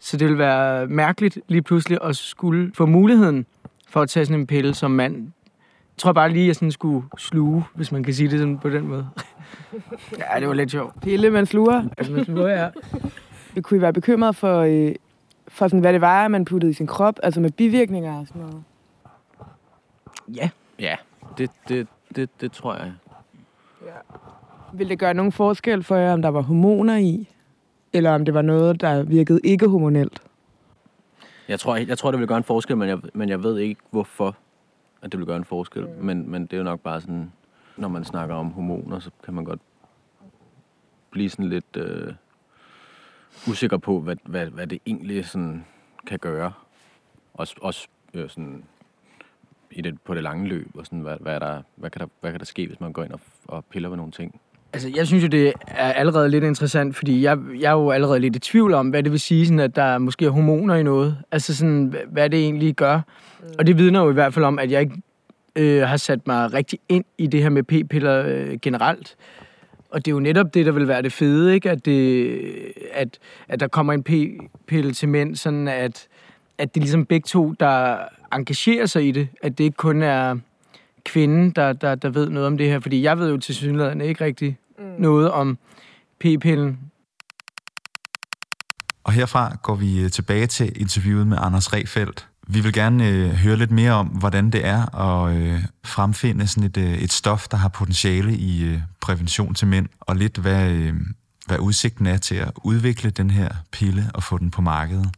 [0.00, 3.46] Så det vil være mærkeligt lige pludselig at skulle få muligheden
[3.90, 5.16] for at tage sådan en pille som mand.
[5.16, 8.58] Jeg tror bare lige, at jeg sådan skulle sluge, hvis man kan sige det sådan
[8.58, 9.08] på den måde.
[10.18, 11.00] ja, det var lidt sjovt.
[11.02, 11.88] Pille, man sluger.
[11.98, 12.68] Altså, man sluger, ja.
[13.54, 14.94] Det kunne I være bekymret for, øh,
[15.48, 18.42] for sådan, hvad det var, man puttede i sin krop, altså med bivirkninger og sådan
[18.42, 18.62] noget?
[20.28, 20.50] Ja.
[20.78, 20.96] Ja,
[21.38, 22.92] det, det, det, det tror jeg.
[23.86, 24.16] Ja.
[24.72, 27.28] Vil det gøre nogen forskel for jer, om der var hormoner i?
[27.92, 30.19] Eller om det var noget, der virkede ikke hormonelt?
[31.50, 33.80] Jeg tror, jeg tror, det vil gøre en forskel, men jeg, men jeg ved ikke,
[33.90, 34.36] hvorfor
[35.02, 35.86] at det vil gøre en forskel.
[35.86, 36.04] Mm.
[36.04, 37.32] Men, men det er jo nok bare sådan,
[37.76, 39.60] når man snakker om hormoner, så kan man godt
[41.10, 42.14] blive sådan lidt øh,
[43.48, 45.64] usikker på, hvad, hvad, hvad det egentlig sådan
[46.06, 46.52] kan gøre.
[47.34, 48.64] Også, også øh, sådan
[49.70, 52.30] i det, på det lange løb, og sådan, hvad, hvad, der, hvad, kan der, hvad
[52.30, 54.40] kan der ske, hvis man går ind og, og piller ved nogle ting.
[54.72, 58.20] Altså, jeg synes jo, det er allerede lidt interessant, fordi jeg, jeg er jo allerede
[58.20, 60.82] lidt i tvivl om, hvad det vil sige, sådan, at der måske er hormoner i
[60.82, 61.16] noget.
[61.32, 62.96] Altså, sådan, hvad det egentlig gør.
[63.40, 63.46] Mm.
[63.58, 65.02] Og det vidner jo i hvert fald om, at jeg ikke
[65.56, 69.16] øh, har sat mig rigtig ind i det her med p-piller øh, generelt.
[69.90, 71.70] Og det er jo netop det, der vil være det fede, ikke?
[71.70, 72.40] At, det,
[72.92, 76.08] at, at der kommer en p-pille til mænd, sådan at,
[76.58, 77.96] at det er ligesom begge to, der
[78.32, 79.28] engagerer sig i det.
[79.42, 80.36] At det ikke kun er
[81.12, 82.80] kvinden, der, der, der ved noget om det her.
[82.80, 84.84] Fordi jeg ved jo til synligheden ikke rigtig mm.
[84.98, 85.58] noget om
[86.20, 86.78] p-pillen.
[89.04, 92.26] Og herfra går vi øh, tilbage til interviewet med Anders Refeldt.
[92.48, 96.64] Vi vil gerne øh, høre lidt mere om, hvordan det er at øh, fremfinde sådan
[96.64, 100.70] et, øh, et stof, der har potentiale i øh, prævention til mænd, og lidt hvad,
[100.70, 100.94] øh,
[101.46, 105.08] hvad udsigten er til at udvikle den her pille og få den på markedet.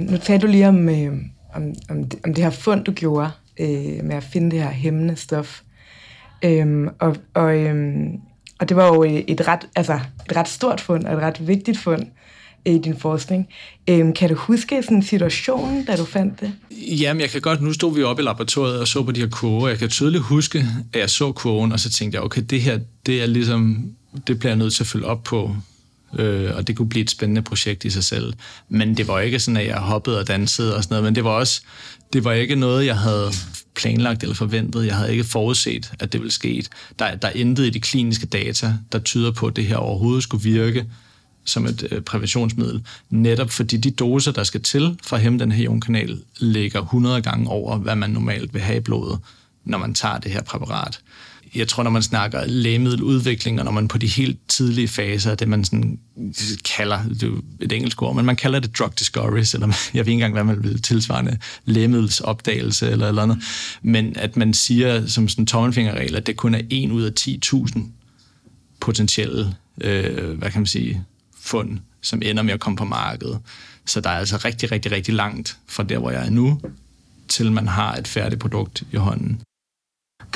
[0.00, 1.12] Nu talte du lige om, øh,
[1.54, 4.70] om, om, det, om det her fund, du gjorde øh, med at finde det her
[4.70, 5.60] hæmmende stof.
[6.44, 8.20] Øhm, og, og, øhm,
[8.58, 11.46] og det var jo øh, et ret, altså et ret stort fund, og et ret
[11.48, 12.02] vigtigt fund
[12.66, 13.48] øh, i din forskning.
[13.88, 16.52] Øhm, kan du huske sådan situationen, da du fandt det?
[16.70, 19.28] Jamen, jeg kan godt, nu stod vi oppe i laboratoriet og så på de her
[19.28, 19.68] kurver.
[19.68, 22.78] Jeg kan tydeligt huske, at jeg så kurven, og så tænkte jeg, okay, det her,
[23.06, 23.92] det er ligesom,
[24.26, 25.56] det bliver jeg nødt til at følge op på.
[26.18, 28.32] Øh, og det kunne blive et spændende projekt i sig selv.
[28.68, 31.24] Men det var ikke sådan, at jeg hoppede og dansede og sådan noget, men det
[31.24, 31.62] var også,
[32.12, 33.30] det var ikke noget, jeg havde
[33.74, 34.86] planlagt eller forventet.
[34.86, 36.64] Jeg havde ikke forudset, at det ville ske.
[36.98, 40.22] Der, der er intet i de kliniske data, der tyder på, at det her overhovedet
[40.22, 40.86] skulle virke
[41.44, 45.52] som et øh, præventionsmiddel, netop fordi de doser, der skal til for at hæmme den
[45.52, 49.18] her ionkanal, ligger 100 gange over, hvad man normalt vil have i blodet,
[49.64, 51.00] når man tager det her præparat
[51.54, 55.48] jeg tror, når man snakker lægemiddeludvikling, og når man på de helt tidlige faser, det
[55.48, 55.98] man sådan
[56.76, 60.12] kalder, det er et engelsk ord, men man kalder det drug discovery, eller jeg ved
[60.12, 63.38] ikke engang, hvad man vil tilsvarende lægemiddelsopdagelse eller eller andet,
[63.82, 67.80] men at man siger som sådan tommelfingerregel, at det kun er 1 ud af 10.000
[68.80, 71.04] potentielle, øh, hvad kan man sige,
[71.40, 73.38] fund, som ender med at komme på markedet.
[73.86, 76.60] Så der er altså rigtig, rigtig, rigtig langt fra der, hvor jeg er nu,
[77.28, 79.40] til man har et færdigt produkt i hånden.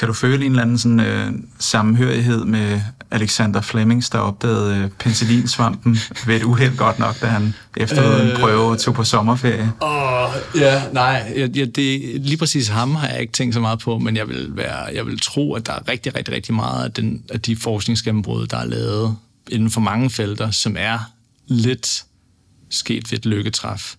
[0.03, 2.81] Kan du føle en eller anden sådan, øh, sammenhørighed med
[3.11, 8.31] Alexander Flemings, der opdagede øh, penicillinsvampen ved et uheld godt nok, da han efter øh,
[8.31, 9.73] en prøve tog på sommerferie?
[9.83, 11.33] Åh, ja, nej.
[11.37, 14.29] Ja, ja, det, lige præcis ham har jeg ikke tænkt så meget på, men jeg
[14.29, 17.41] vil, være, jeg vil tro, at der er rigtig, rigtig, rigtig meget af, den, af
[17.41, 19.17] de forskningsgennembrud, der er lavet
[19.51, 20.99] inden for mange felter, som er
[21.47, 22.05] lidt
[22.71, 23.95] sket ved et lykketræf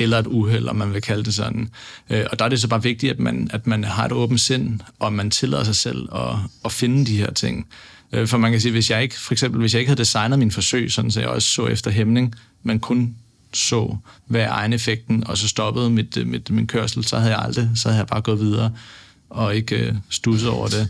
[0.00, 1.68] eller et uheld, om man vil kalde det sådan.
[2.10, 4.40] Øh, og der er det så bare vigtigt, at man, at man har et åbent
[4.40, 7.66] sind, og man tillader sig selv at, at finde de her ting.
[8.12, 10.38] Øh, for man kan sige, hvis jeg ikke, for eksempel, hvis jeg ikke havde designet
[10.38, 13.14] min forsøg, sådan så jeg også så efter hæmning, men kun
[13.52, 13.96] så,
[14.26, 17.88] hvad er effekten, og så stoppede mit, mit, min kørsel, så havde jeg aldrig, så
[17.88, 18.72] havde jeg bare gået videre
[19.30, 20.88] og ikke øh, over det.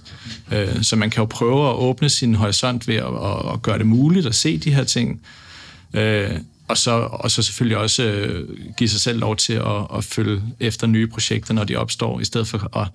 [0.52, 3.78] Øh, så man kan jo prøve at åbne sin horisont ved at, at, at gøre
[3.78, 5.20] det muligt at se de her ting.
[5.94, 6.30] Øh,
[6.70, 10.42] og så, og så selvfølgelig også øh, give sig selv lov til at, at følge
[10.60, 12.88] efter nye projekter, når de opstår, i stedet for at,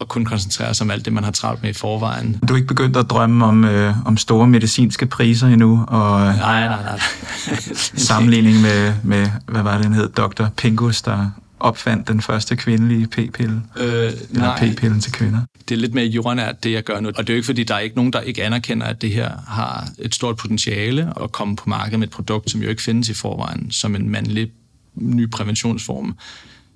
[0.00, 2.40] at kun koncentrere sig om alt det, man har travlt med i forvejen.
[2.48, 5.84] Du er ikke begyndt at drømme om, øh, om store medicinske priser endnu?
[5.88, 7.00] Og, nej, nej, nej.
[8.10, 10.44] sammenligning med, med, hvad var det, den hed, Dr.
[10.56, 11.30] Pingus, der
[11.64, 13.62] opfandt den første kvindelige p-pille.
[13.76, 14.58] Øh, nej.
[14.58, 15.40] p-pillen til kvinder.
[15.68, 17.08] Det er lidt mere jordnært, det jeg gør nu.
[17.08, 19.10] Og det er jo ikke, fordi der er ikke nogen, der ikke anerkender, at det
[19.10, 22.82] her har et stort potentiale at komme på markedet med et produkt, som jo ikke
[22.82, 24.50] findes i forvejen, som en mandlig
[24.94, 26.16] ny præventionsform.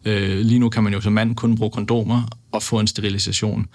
[0.05, 2.23] Øh, lige nu kan man jo som mand kun bruge kondomer
[2.53, 3.67] og få en sterilisation.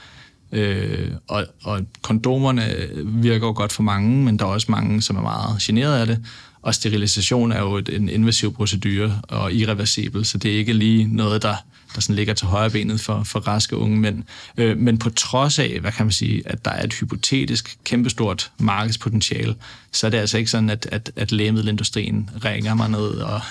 [0.51, 2.63] Øh, og, og kondomerne
[3.05, 6.07] virker jo godt for mange, men der er også mange, som er meget generet af
[6.07, 6.25] det.
[6.63, 11.41] Og sterilisation er jo en invasiv procedure og irreversibel, så det er ikke lige noget,
[11.41, 11.55] der,
[11.95, 14.23] der sådan ligger til højre benet for, for raske unge mænd.
[14.57, 18.51] Øh, men på trods af, hvad kan man sige, at der er et hypotetisk kæmpestort
[18.59, 19.55] markedspotentiale,
[19.91, 23.41] så er det altså ikke sådan, at, at, at lægemiddelindustrien ringer mig ned og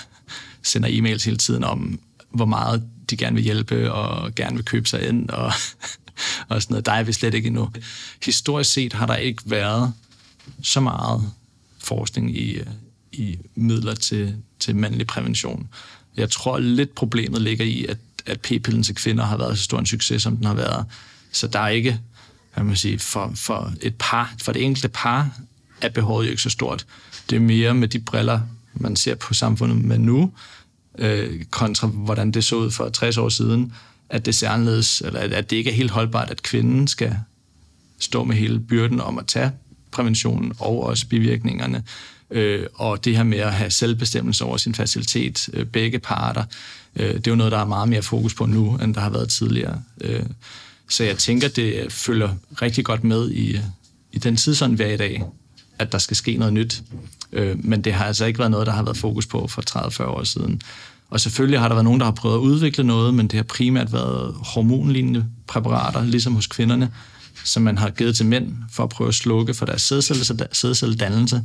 [0.63, 1.99] sender e-mails hele tiden om,
[2.29, 5.53] hvor meget de gerne vil hjælpe og gerne vil købe sig ind og,
[6.49, 6.85] og sådan noget.
[6.85, 7.69] Der er vi slet ikke endnu.
[8.23, 9.93] Historisk set har der ikke været
[10.63, 11.31] så meget
[11.79, 12.65] forskning i, øh,
[13.13, 15.69] i midler til, til mandlig prævention.
[16.17, 19.79] Jeg tror lidt problemet ligger i, at, at p-pillen til kvinder har været så stor
[19.79, 20.85] en succes, som den har været.
[21.31, 21.99] Så der er ikke,
[22.53, 25.39] hvad man sige, for, for et par, for det enkelte par,
[25.81, 26.85] er behovet jo ikke så stort.
[27.29, 28.41] Det er mere med de briller,
[28.73, 30.31] man ser på samfundet med nu,
[30.97, 33.73] øh, kontra hvordan det så ud for 60 år siden,
[34.09, 37.17] at det ser anderledes, eller at det ikke er helt holdbart, at kvinden skal
[37.99, 39.51] stå med hele byrden om at tage
[39.91, 41.83] præventionen og også bivirkningerne.
[42.33, 46.43] Øh, og det her med at have selvbestemmelse over sin facilitet, øh, begge parter,
[46.95, 49.09] øh, det er jo noget, der er meget mere fokus på nu, end der har
[49.09, 49.81] været tidligere.
[50.01, 50.23] Øh,
[50.89, 52.29] så jeg tænker, det følger
[52.61, 53.59] rigtig godt med i,
[54.11, 55.23] i den tid, sådan vi er i dag,
[55.79, 56.83] at der skal ske noget nyt.
[57.31, 60.03] Øh, men det har altså ikke været noget, der har været fokus på for 30-40
[60.03, 60.61] år siden.
[61.09, 63.43] Og selvfølgelig har der været nogen, der har prøvet at udvikle noget, men det har
[63.43, 66.91] primært været hormonlignende præparater, ligesom hos kvinderne,
[67.43, 69.81] som man har givet til mænd for at prøve at slukke for deres
[70.51, 71.41] sædcelledannelse.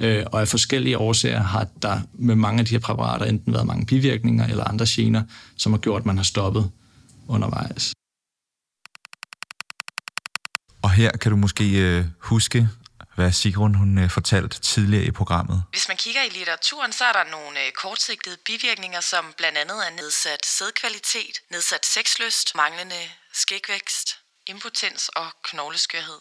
[0.00, 3.66] Øh, og af forskellige årsager har der med mange af de her præparater enten været
[3.66, 5.22] mange bivirkninger eller andre gener,
[5.56, 6.70] som har gjort, at man har stoppet
[7.28, 7.92] undervejs.
[10.82, 12.68] Og her kan du måske øh, huske,
[13.14, 15.62] hvad Sigrun hun øh, fortalte tidligere i programmet.
[15.70, 19.78] Hvis man kigger i litteraturen, så er der nogle øh, kortsigtede bivirkninger, som blandt andet
[19.86, 23.00] er nedsat sædkvalitet, nedsat sexlyst, manglende
[23.42, 24.08] skægvækst,
[24.46, 26.20] impotens og knogleskørhed.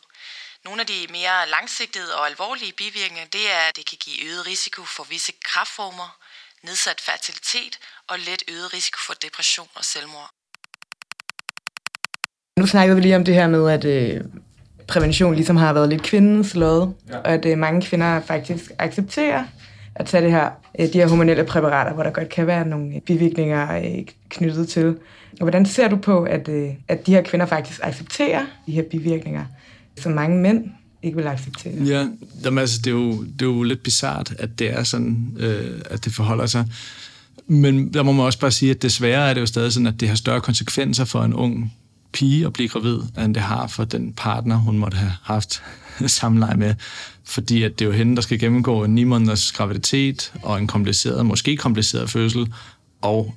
[0.66, 4.48] Nogle af de mere langsigtede og alvorlige bivirkninger, det er, at det kan give øget
[4.48, 6.10] risiko for visse kraftformer,
[6.64, 7.74] nedsat fertilitet
[8.10, 10.30] og let øget risiko for depression og selvmord.
[12.60, 14.22] Nu snakkede vi lige om det her med, at øh,
[14.88, 17.18] prævention ligesom har været lidt kvindens lod, ja.
[17.18, 19.44] og at øh, mange kvinder faktisk accepterer
[19.96, 20.50] at tage det her,
[20.80, 24.88] øh, de her hormonelle præparater, hvor der godt kan være nogle øh, øh, knyttet til.
[25.32, 28.84] Og hvordan ser du på, at, øh, at de her kvinder faktisk accepterer de her
[28.92, 29.46] bivirkninger?
[30.02, 30.64] Som mange mænd
[31.04, 31.74] ikke vil acceptere.
[31.86, 32.08] Ja,
[32.46, 35.82] jamen, altså, det, er jo, det er jo lidt bizart, at det er sådan, øh,
[35.86, 36.66] at det forholder sig.
[37.48, 40.00] Men der må man også bare sige, at desværre er det jo stadig sådan, at
[40.00, 41.74] det har større konsekvenser for en ung
[42.14, 45.64] pige at blive gravid, end det har for den partner, hun måtte have haft
[46.06, 46.76] samleje med.
[47.24, 50.68] Fordi at det er jo hende, der skal gennemgå en 9 måneders graviditet og en
[50.68, 52.54] kompliceret, måske kompliceret fødsel,
[53.02, 53.36] og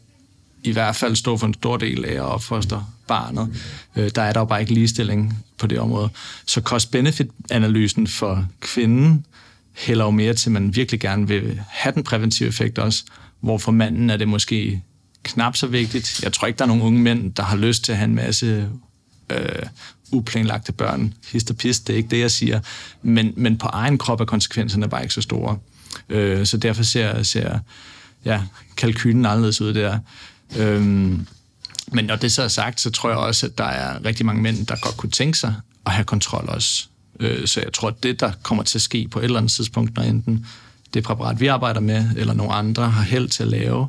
[0.63, 3.57] i hvert fald stå for en stor del af at opfostre barnet.
[3.97, 6.09] Øh, der er der jo bare ikke ligestilling på det område.
[6.47, 9.27] Så cost-benefit-analysen for kvinden
[9.73, 13.05] hælder jo mere til, at man virkelig gerne vil have den præventive effekt også,
[13.41, 14.83] hvor for manden er det måske
[15.23, 16.23] knap så vigtigt.
[16.23, 18.15] Jeg tror ikke, der er nogen unge mænd, der har lyst til at have en
[18.15, 18.69] masse
[19.31, 19.63] øh,
[20.13, 21.15] uplanlagte børn.
[21.33, 22.61] Hist og pist, det er ikke det, jeg siger.
[23.03, 25.59] Men, men på egen krop er konsekvenserne bare ikke så store.
[26.09, 27.59] Øh, så derfor ser, ser
[28.25, 28.43] ja,
[28.77, 29.99] kalkylen anderledes ud der.
[30.59, 31.27] Øhm,
[31.93, 34.43] men når det så er sagt, så tror jeg også, at der er rigtig mange
[34.43, 35.55] mænd, der godt kunne tænke sig
[35.87, 36.87] at have kontrol også.
[37.21, 39.53] Øh, så jeg tror, at det, der kommer til at ske på et eller andet
[39.53, 40.47] tidspunkt, når enten
[40.95, 43.89] det præparat, vi arbejder med, eller nogle andre har held til at lave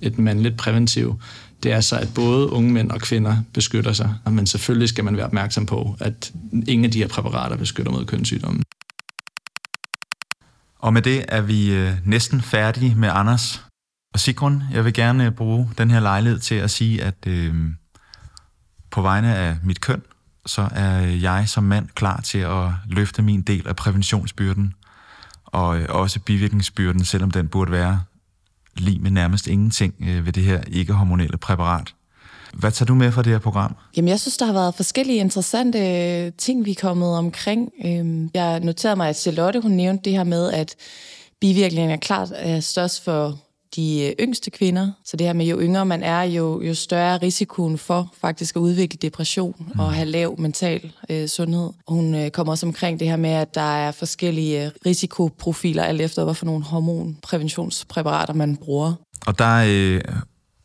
[0.00, 1.20] et mandligt præventiv,
[1.62, 4.14] det er så, at både unge mænd og kvinder beskytter sig.
[4.30, 6.32] Men selvfølgelig skal man være opmærksom på, at
[6.68, 8.62] ingen af de her præparater beskytter mod kønssygdomme.
[10.78, 13.62] Og med det er vi øh, næsten færdige med Anders.
[14.12, 17.54] Og Sigrun, jeg vil gerne øh, bruge den her lejlighed til at sige, at øh,
[18.90, 20.02] på vegne af mit køn,
[20.46, 24.74] så er jeg som mand klar til at løfte min del af præventionsbyrden,
[25.44, 28.00] og øh, også bivirkningsbyrden, selvom den burde være
[28.76, 31.94] lige med nærmest ingenting øh, ved det her ikke-hormonelle præparat.
[32.54, 33.76] Hvad tager du med fra det her program?
[33.96, 37.70] Jamen, jeg synes, der har været forskellige interessante øh, ting, vi er kommet omkring.
[37.84, 40.74] Øhm, jeg noterede mig, at Charlotte, hun nævnte det her med, at
[41.40, 43.38] bivirkningen er klart er størst for
[43.76, 44.92] de yngste kvinder.
[45.04, 48.56] Så det her med, jo yngre man er, jo, jo større er risikoen for faktisk
[48.56, 49.80] at udvikle depression mm.
[49.80, 51.70] og have lav mental øh, sundhed.
[51.88, 56.00] Hun øh, kommer også omkring det her med, at der er forskellige øh, risikoprofiler, alt
[56.00, 58.94] efter hvad for nogle hormonpræventionspræparater man bruger.
[59.26, 60.00] Og der øh,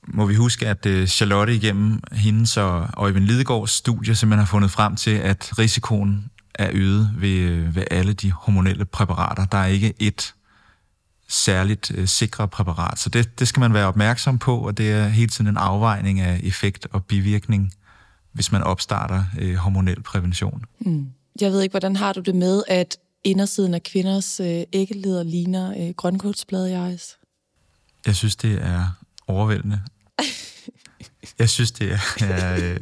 [0.08, 4.72] må vi huske, at øh, Charlotte igennem hendes og Øjvind Lidegaards studie simpelthen har fundet
[4.72, 9.46] frem til, at risikoen er øget ved, øh, ved alle de hormonelle præparater.
[9.46, 10.34] Der er ikke et
[11.28, 13.00] særligt øh, sikre præparat.
[13.00, 16.20] Så det, det skal man være opmærksom på, og det er hele tiden en afvejning
[16.20, 17.74] af effekt og bivirkning,
[18.32, 20.64] hvis man opstarter øh, hormonel prævention.
[20.80, 21.08] Mm.
[21.42, 25.88] Jeg ved ikke, hvordan har du det med, at indersiden af kvinders øh, æggeleder ligner
[25.88, 27.18] øh, grønkålsblad i ice?
[28.06, 28.98] Jeg synes, det er
[29.28, 29.82] overvældende.
[31.40, 32.80] Jeg synes, det er, er øh,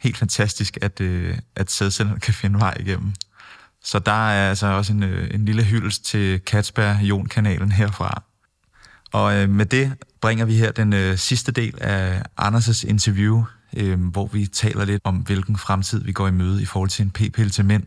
[0.00, 3.12] helt fantastisk, at, øh, at sædcellerne kan finde vej igennem.
[3.84, 8.22] Så der er altså også en, øh, en lille hyldest til Katsberg-Jon-kanalen herfra.
[9.12, 13.44] Og øh, med det bringer vi her den øh, sidste del af Anders' interview,
[13.76, 17.04] øh, hvor vi taler lidt om, hvilken fremtid vi går i møde i forhold til
[17.04, 17.82] en p-pille til mænd.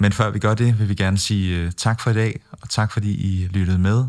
[0.00, 2.68] Men før vi gør det, vil vi gerne sige øh, tak for i dag, og
[2.70, 4.04] tak fordi I lyttede med.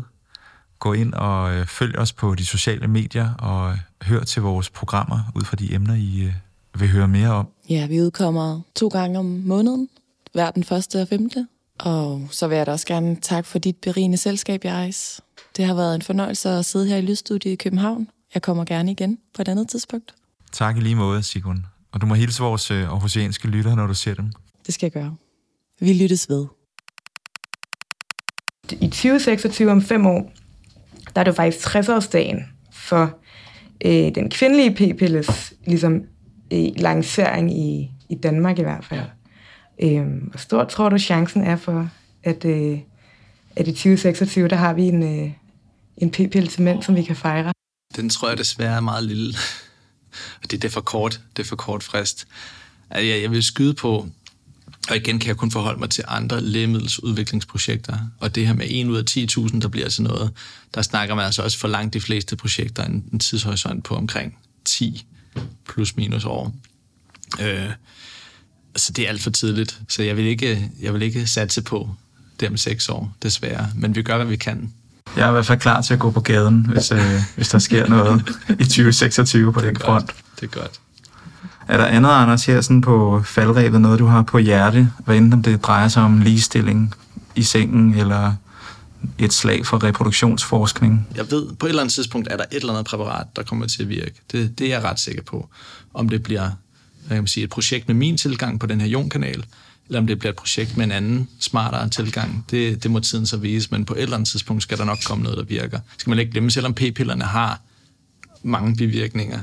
[0.78, 4.70] Gå ind og øh, følg os på de sociale medier, og øh, hør til vores
[4.70, 6.32] programmer ud fra de emner, I øh,
[6.80, 7.48] vil høre mere om.
[7.68, 9.88] Ja, vi udkommer to gange om måneden,
[10.32, 11.46] hver den første og femte.
[11.78, 15.20] Og så vil jeg da også gerne tak for dit berigende selskab, Jais.
[15.56, 18.08] Det har været en fornøjelse at sidde her i Lydstudiet i København.
[18.34, 20.14] Jeg kommer gerne igen på et andet tidspunkt.
[20.52, 21.66] Tak i lige måde, Sigrun.
[21.92, 24.32] Og du må hilse vores øh, aarhusianske lytter, når du ser dem.
[24.66, 25.16] Det skal jeg gøre.
[25.80, 26.46] Vi lyttes ved.
[28.72, 30.32] I 2026 om fem år,
[31.14, 33.18] der er det faktisk 60-årsdagen for
[33.84, 36.02] øh, den kvindelige p-pilles ligesom,
[36.52, 39.00] øh, lancering i, i Danmark i hvert fald.
[39.82, 41.90] Øh, hvor stor tror du chancen er for,
[42.22, 42.78] at, øh,
[43.56, 45.32] at i 2026, der har vi en, øh,
[45.96, 47.52] en p-pille til mænd, som vi kan fejre?
[47.96, 49.34] Den tror jeg desværre er meget lille.
[50.42, 51.20] Og det, det er for kort.
[51.36, 52.26] Det er for kort frist.
[52.90, 54.08] Altså, jeg, jeg vil skyde på,
[54.90, 57.98] og igen kan jeg kun forholde mig til andre lægemiddelsudviklingsprojekter.
[58.20, 60.32] Og det her med 1 ud af 10.000, der bliver til noget,
[60.74, 64.38] der snakker man altså også for langt de fleste projekter en, en tidshorisont på omkring
[64.64, 65.06] 10
[65.68, 66.54] plus minus år.
[67.40, 67.70] Øh,
[68.80, 69.80] så det er alt for tidligt.
[69.88, 71.90] Så jeg vil ikke, jeg vil ikke satse på
[72.40, 73.68] det om seks år, desværre.
[73.74, 74.72] Men vi gør, hvad vi kan.
[75.16, 77.58] Jeg er i hvert fald klar til at gå på gaden, hvis, øh, hvis der
[77.58, 79.84] sker noget i 2026 på den godt.
[79.84, 80.10] front.
[80.40, 80.80] Det er godt.
[81.68, 85.32] Er der andet, Anders, her sådan på faldrebet, noget du har på hjerte, hvad enten
[85.32, 86.94] om det drejer sig om ligestilling
[87.34, 88.34] i sengen, eller
[89.18, 91.06] et slag for reproduktionsforskning?
[91.16, 93.66] Jeg ved, på et eller andet tidspunkt er der et eller andet præparat, der kommer
[93.66, 94.14] til at virke.
[94.32, 95.48] Det, det er jeg ret sikker på.
[95.94, 96.50] Om det bliver
[97.06, 99.44] hvad kan man sige, et projekt med min tilgang på den her ionkanal,
[99.86, 103.26] eller om det bliver et projekt med en anden, smartere tilgang, det, det må tiden
[103.26, 105.80] så vise, men på et eller andet tidspunkt skal der nok komme noget, der virker.
[105.98, 107.60] Skal man ikke glemme, selvom p-pillerne har
[108.42, 109.40] mange bivirkninger,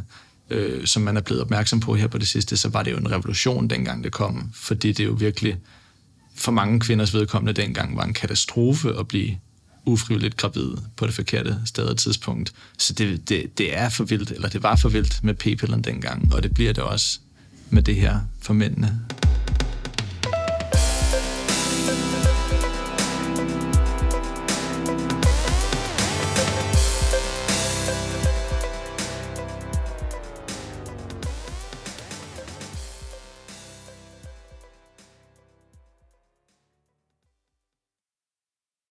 [0.50, 2.98] øh, som man er blevet opmærksom på her på det sidste, så var det jo
[2.98, 5.58] en revolution, dengang det kom, fordi det jo virkelig
[6.36, 9.38] for mange kvinders vedkommende dengang var en katastrofe at blive
[9.86, 12.54] ufrivilligt gravid på det forkerte sted og tidspunkt.
[12.78, 16.34] Så det, det, det er for vildt, eller det var for vildt med p-pillerne dengang,
[16.34, 17.20] og det bliver det også
[17.70, 19.00] med det her for mændene.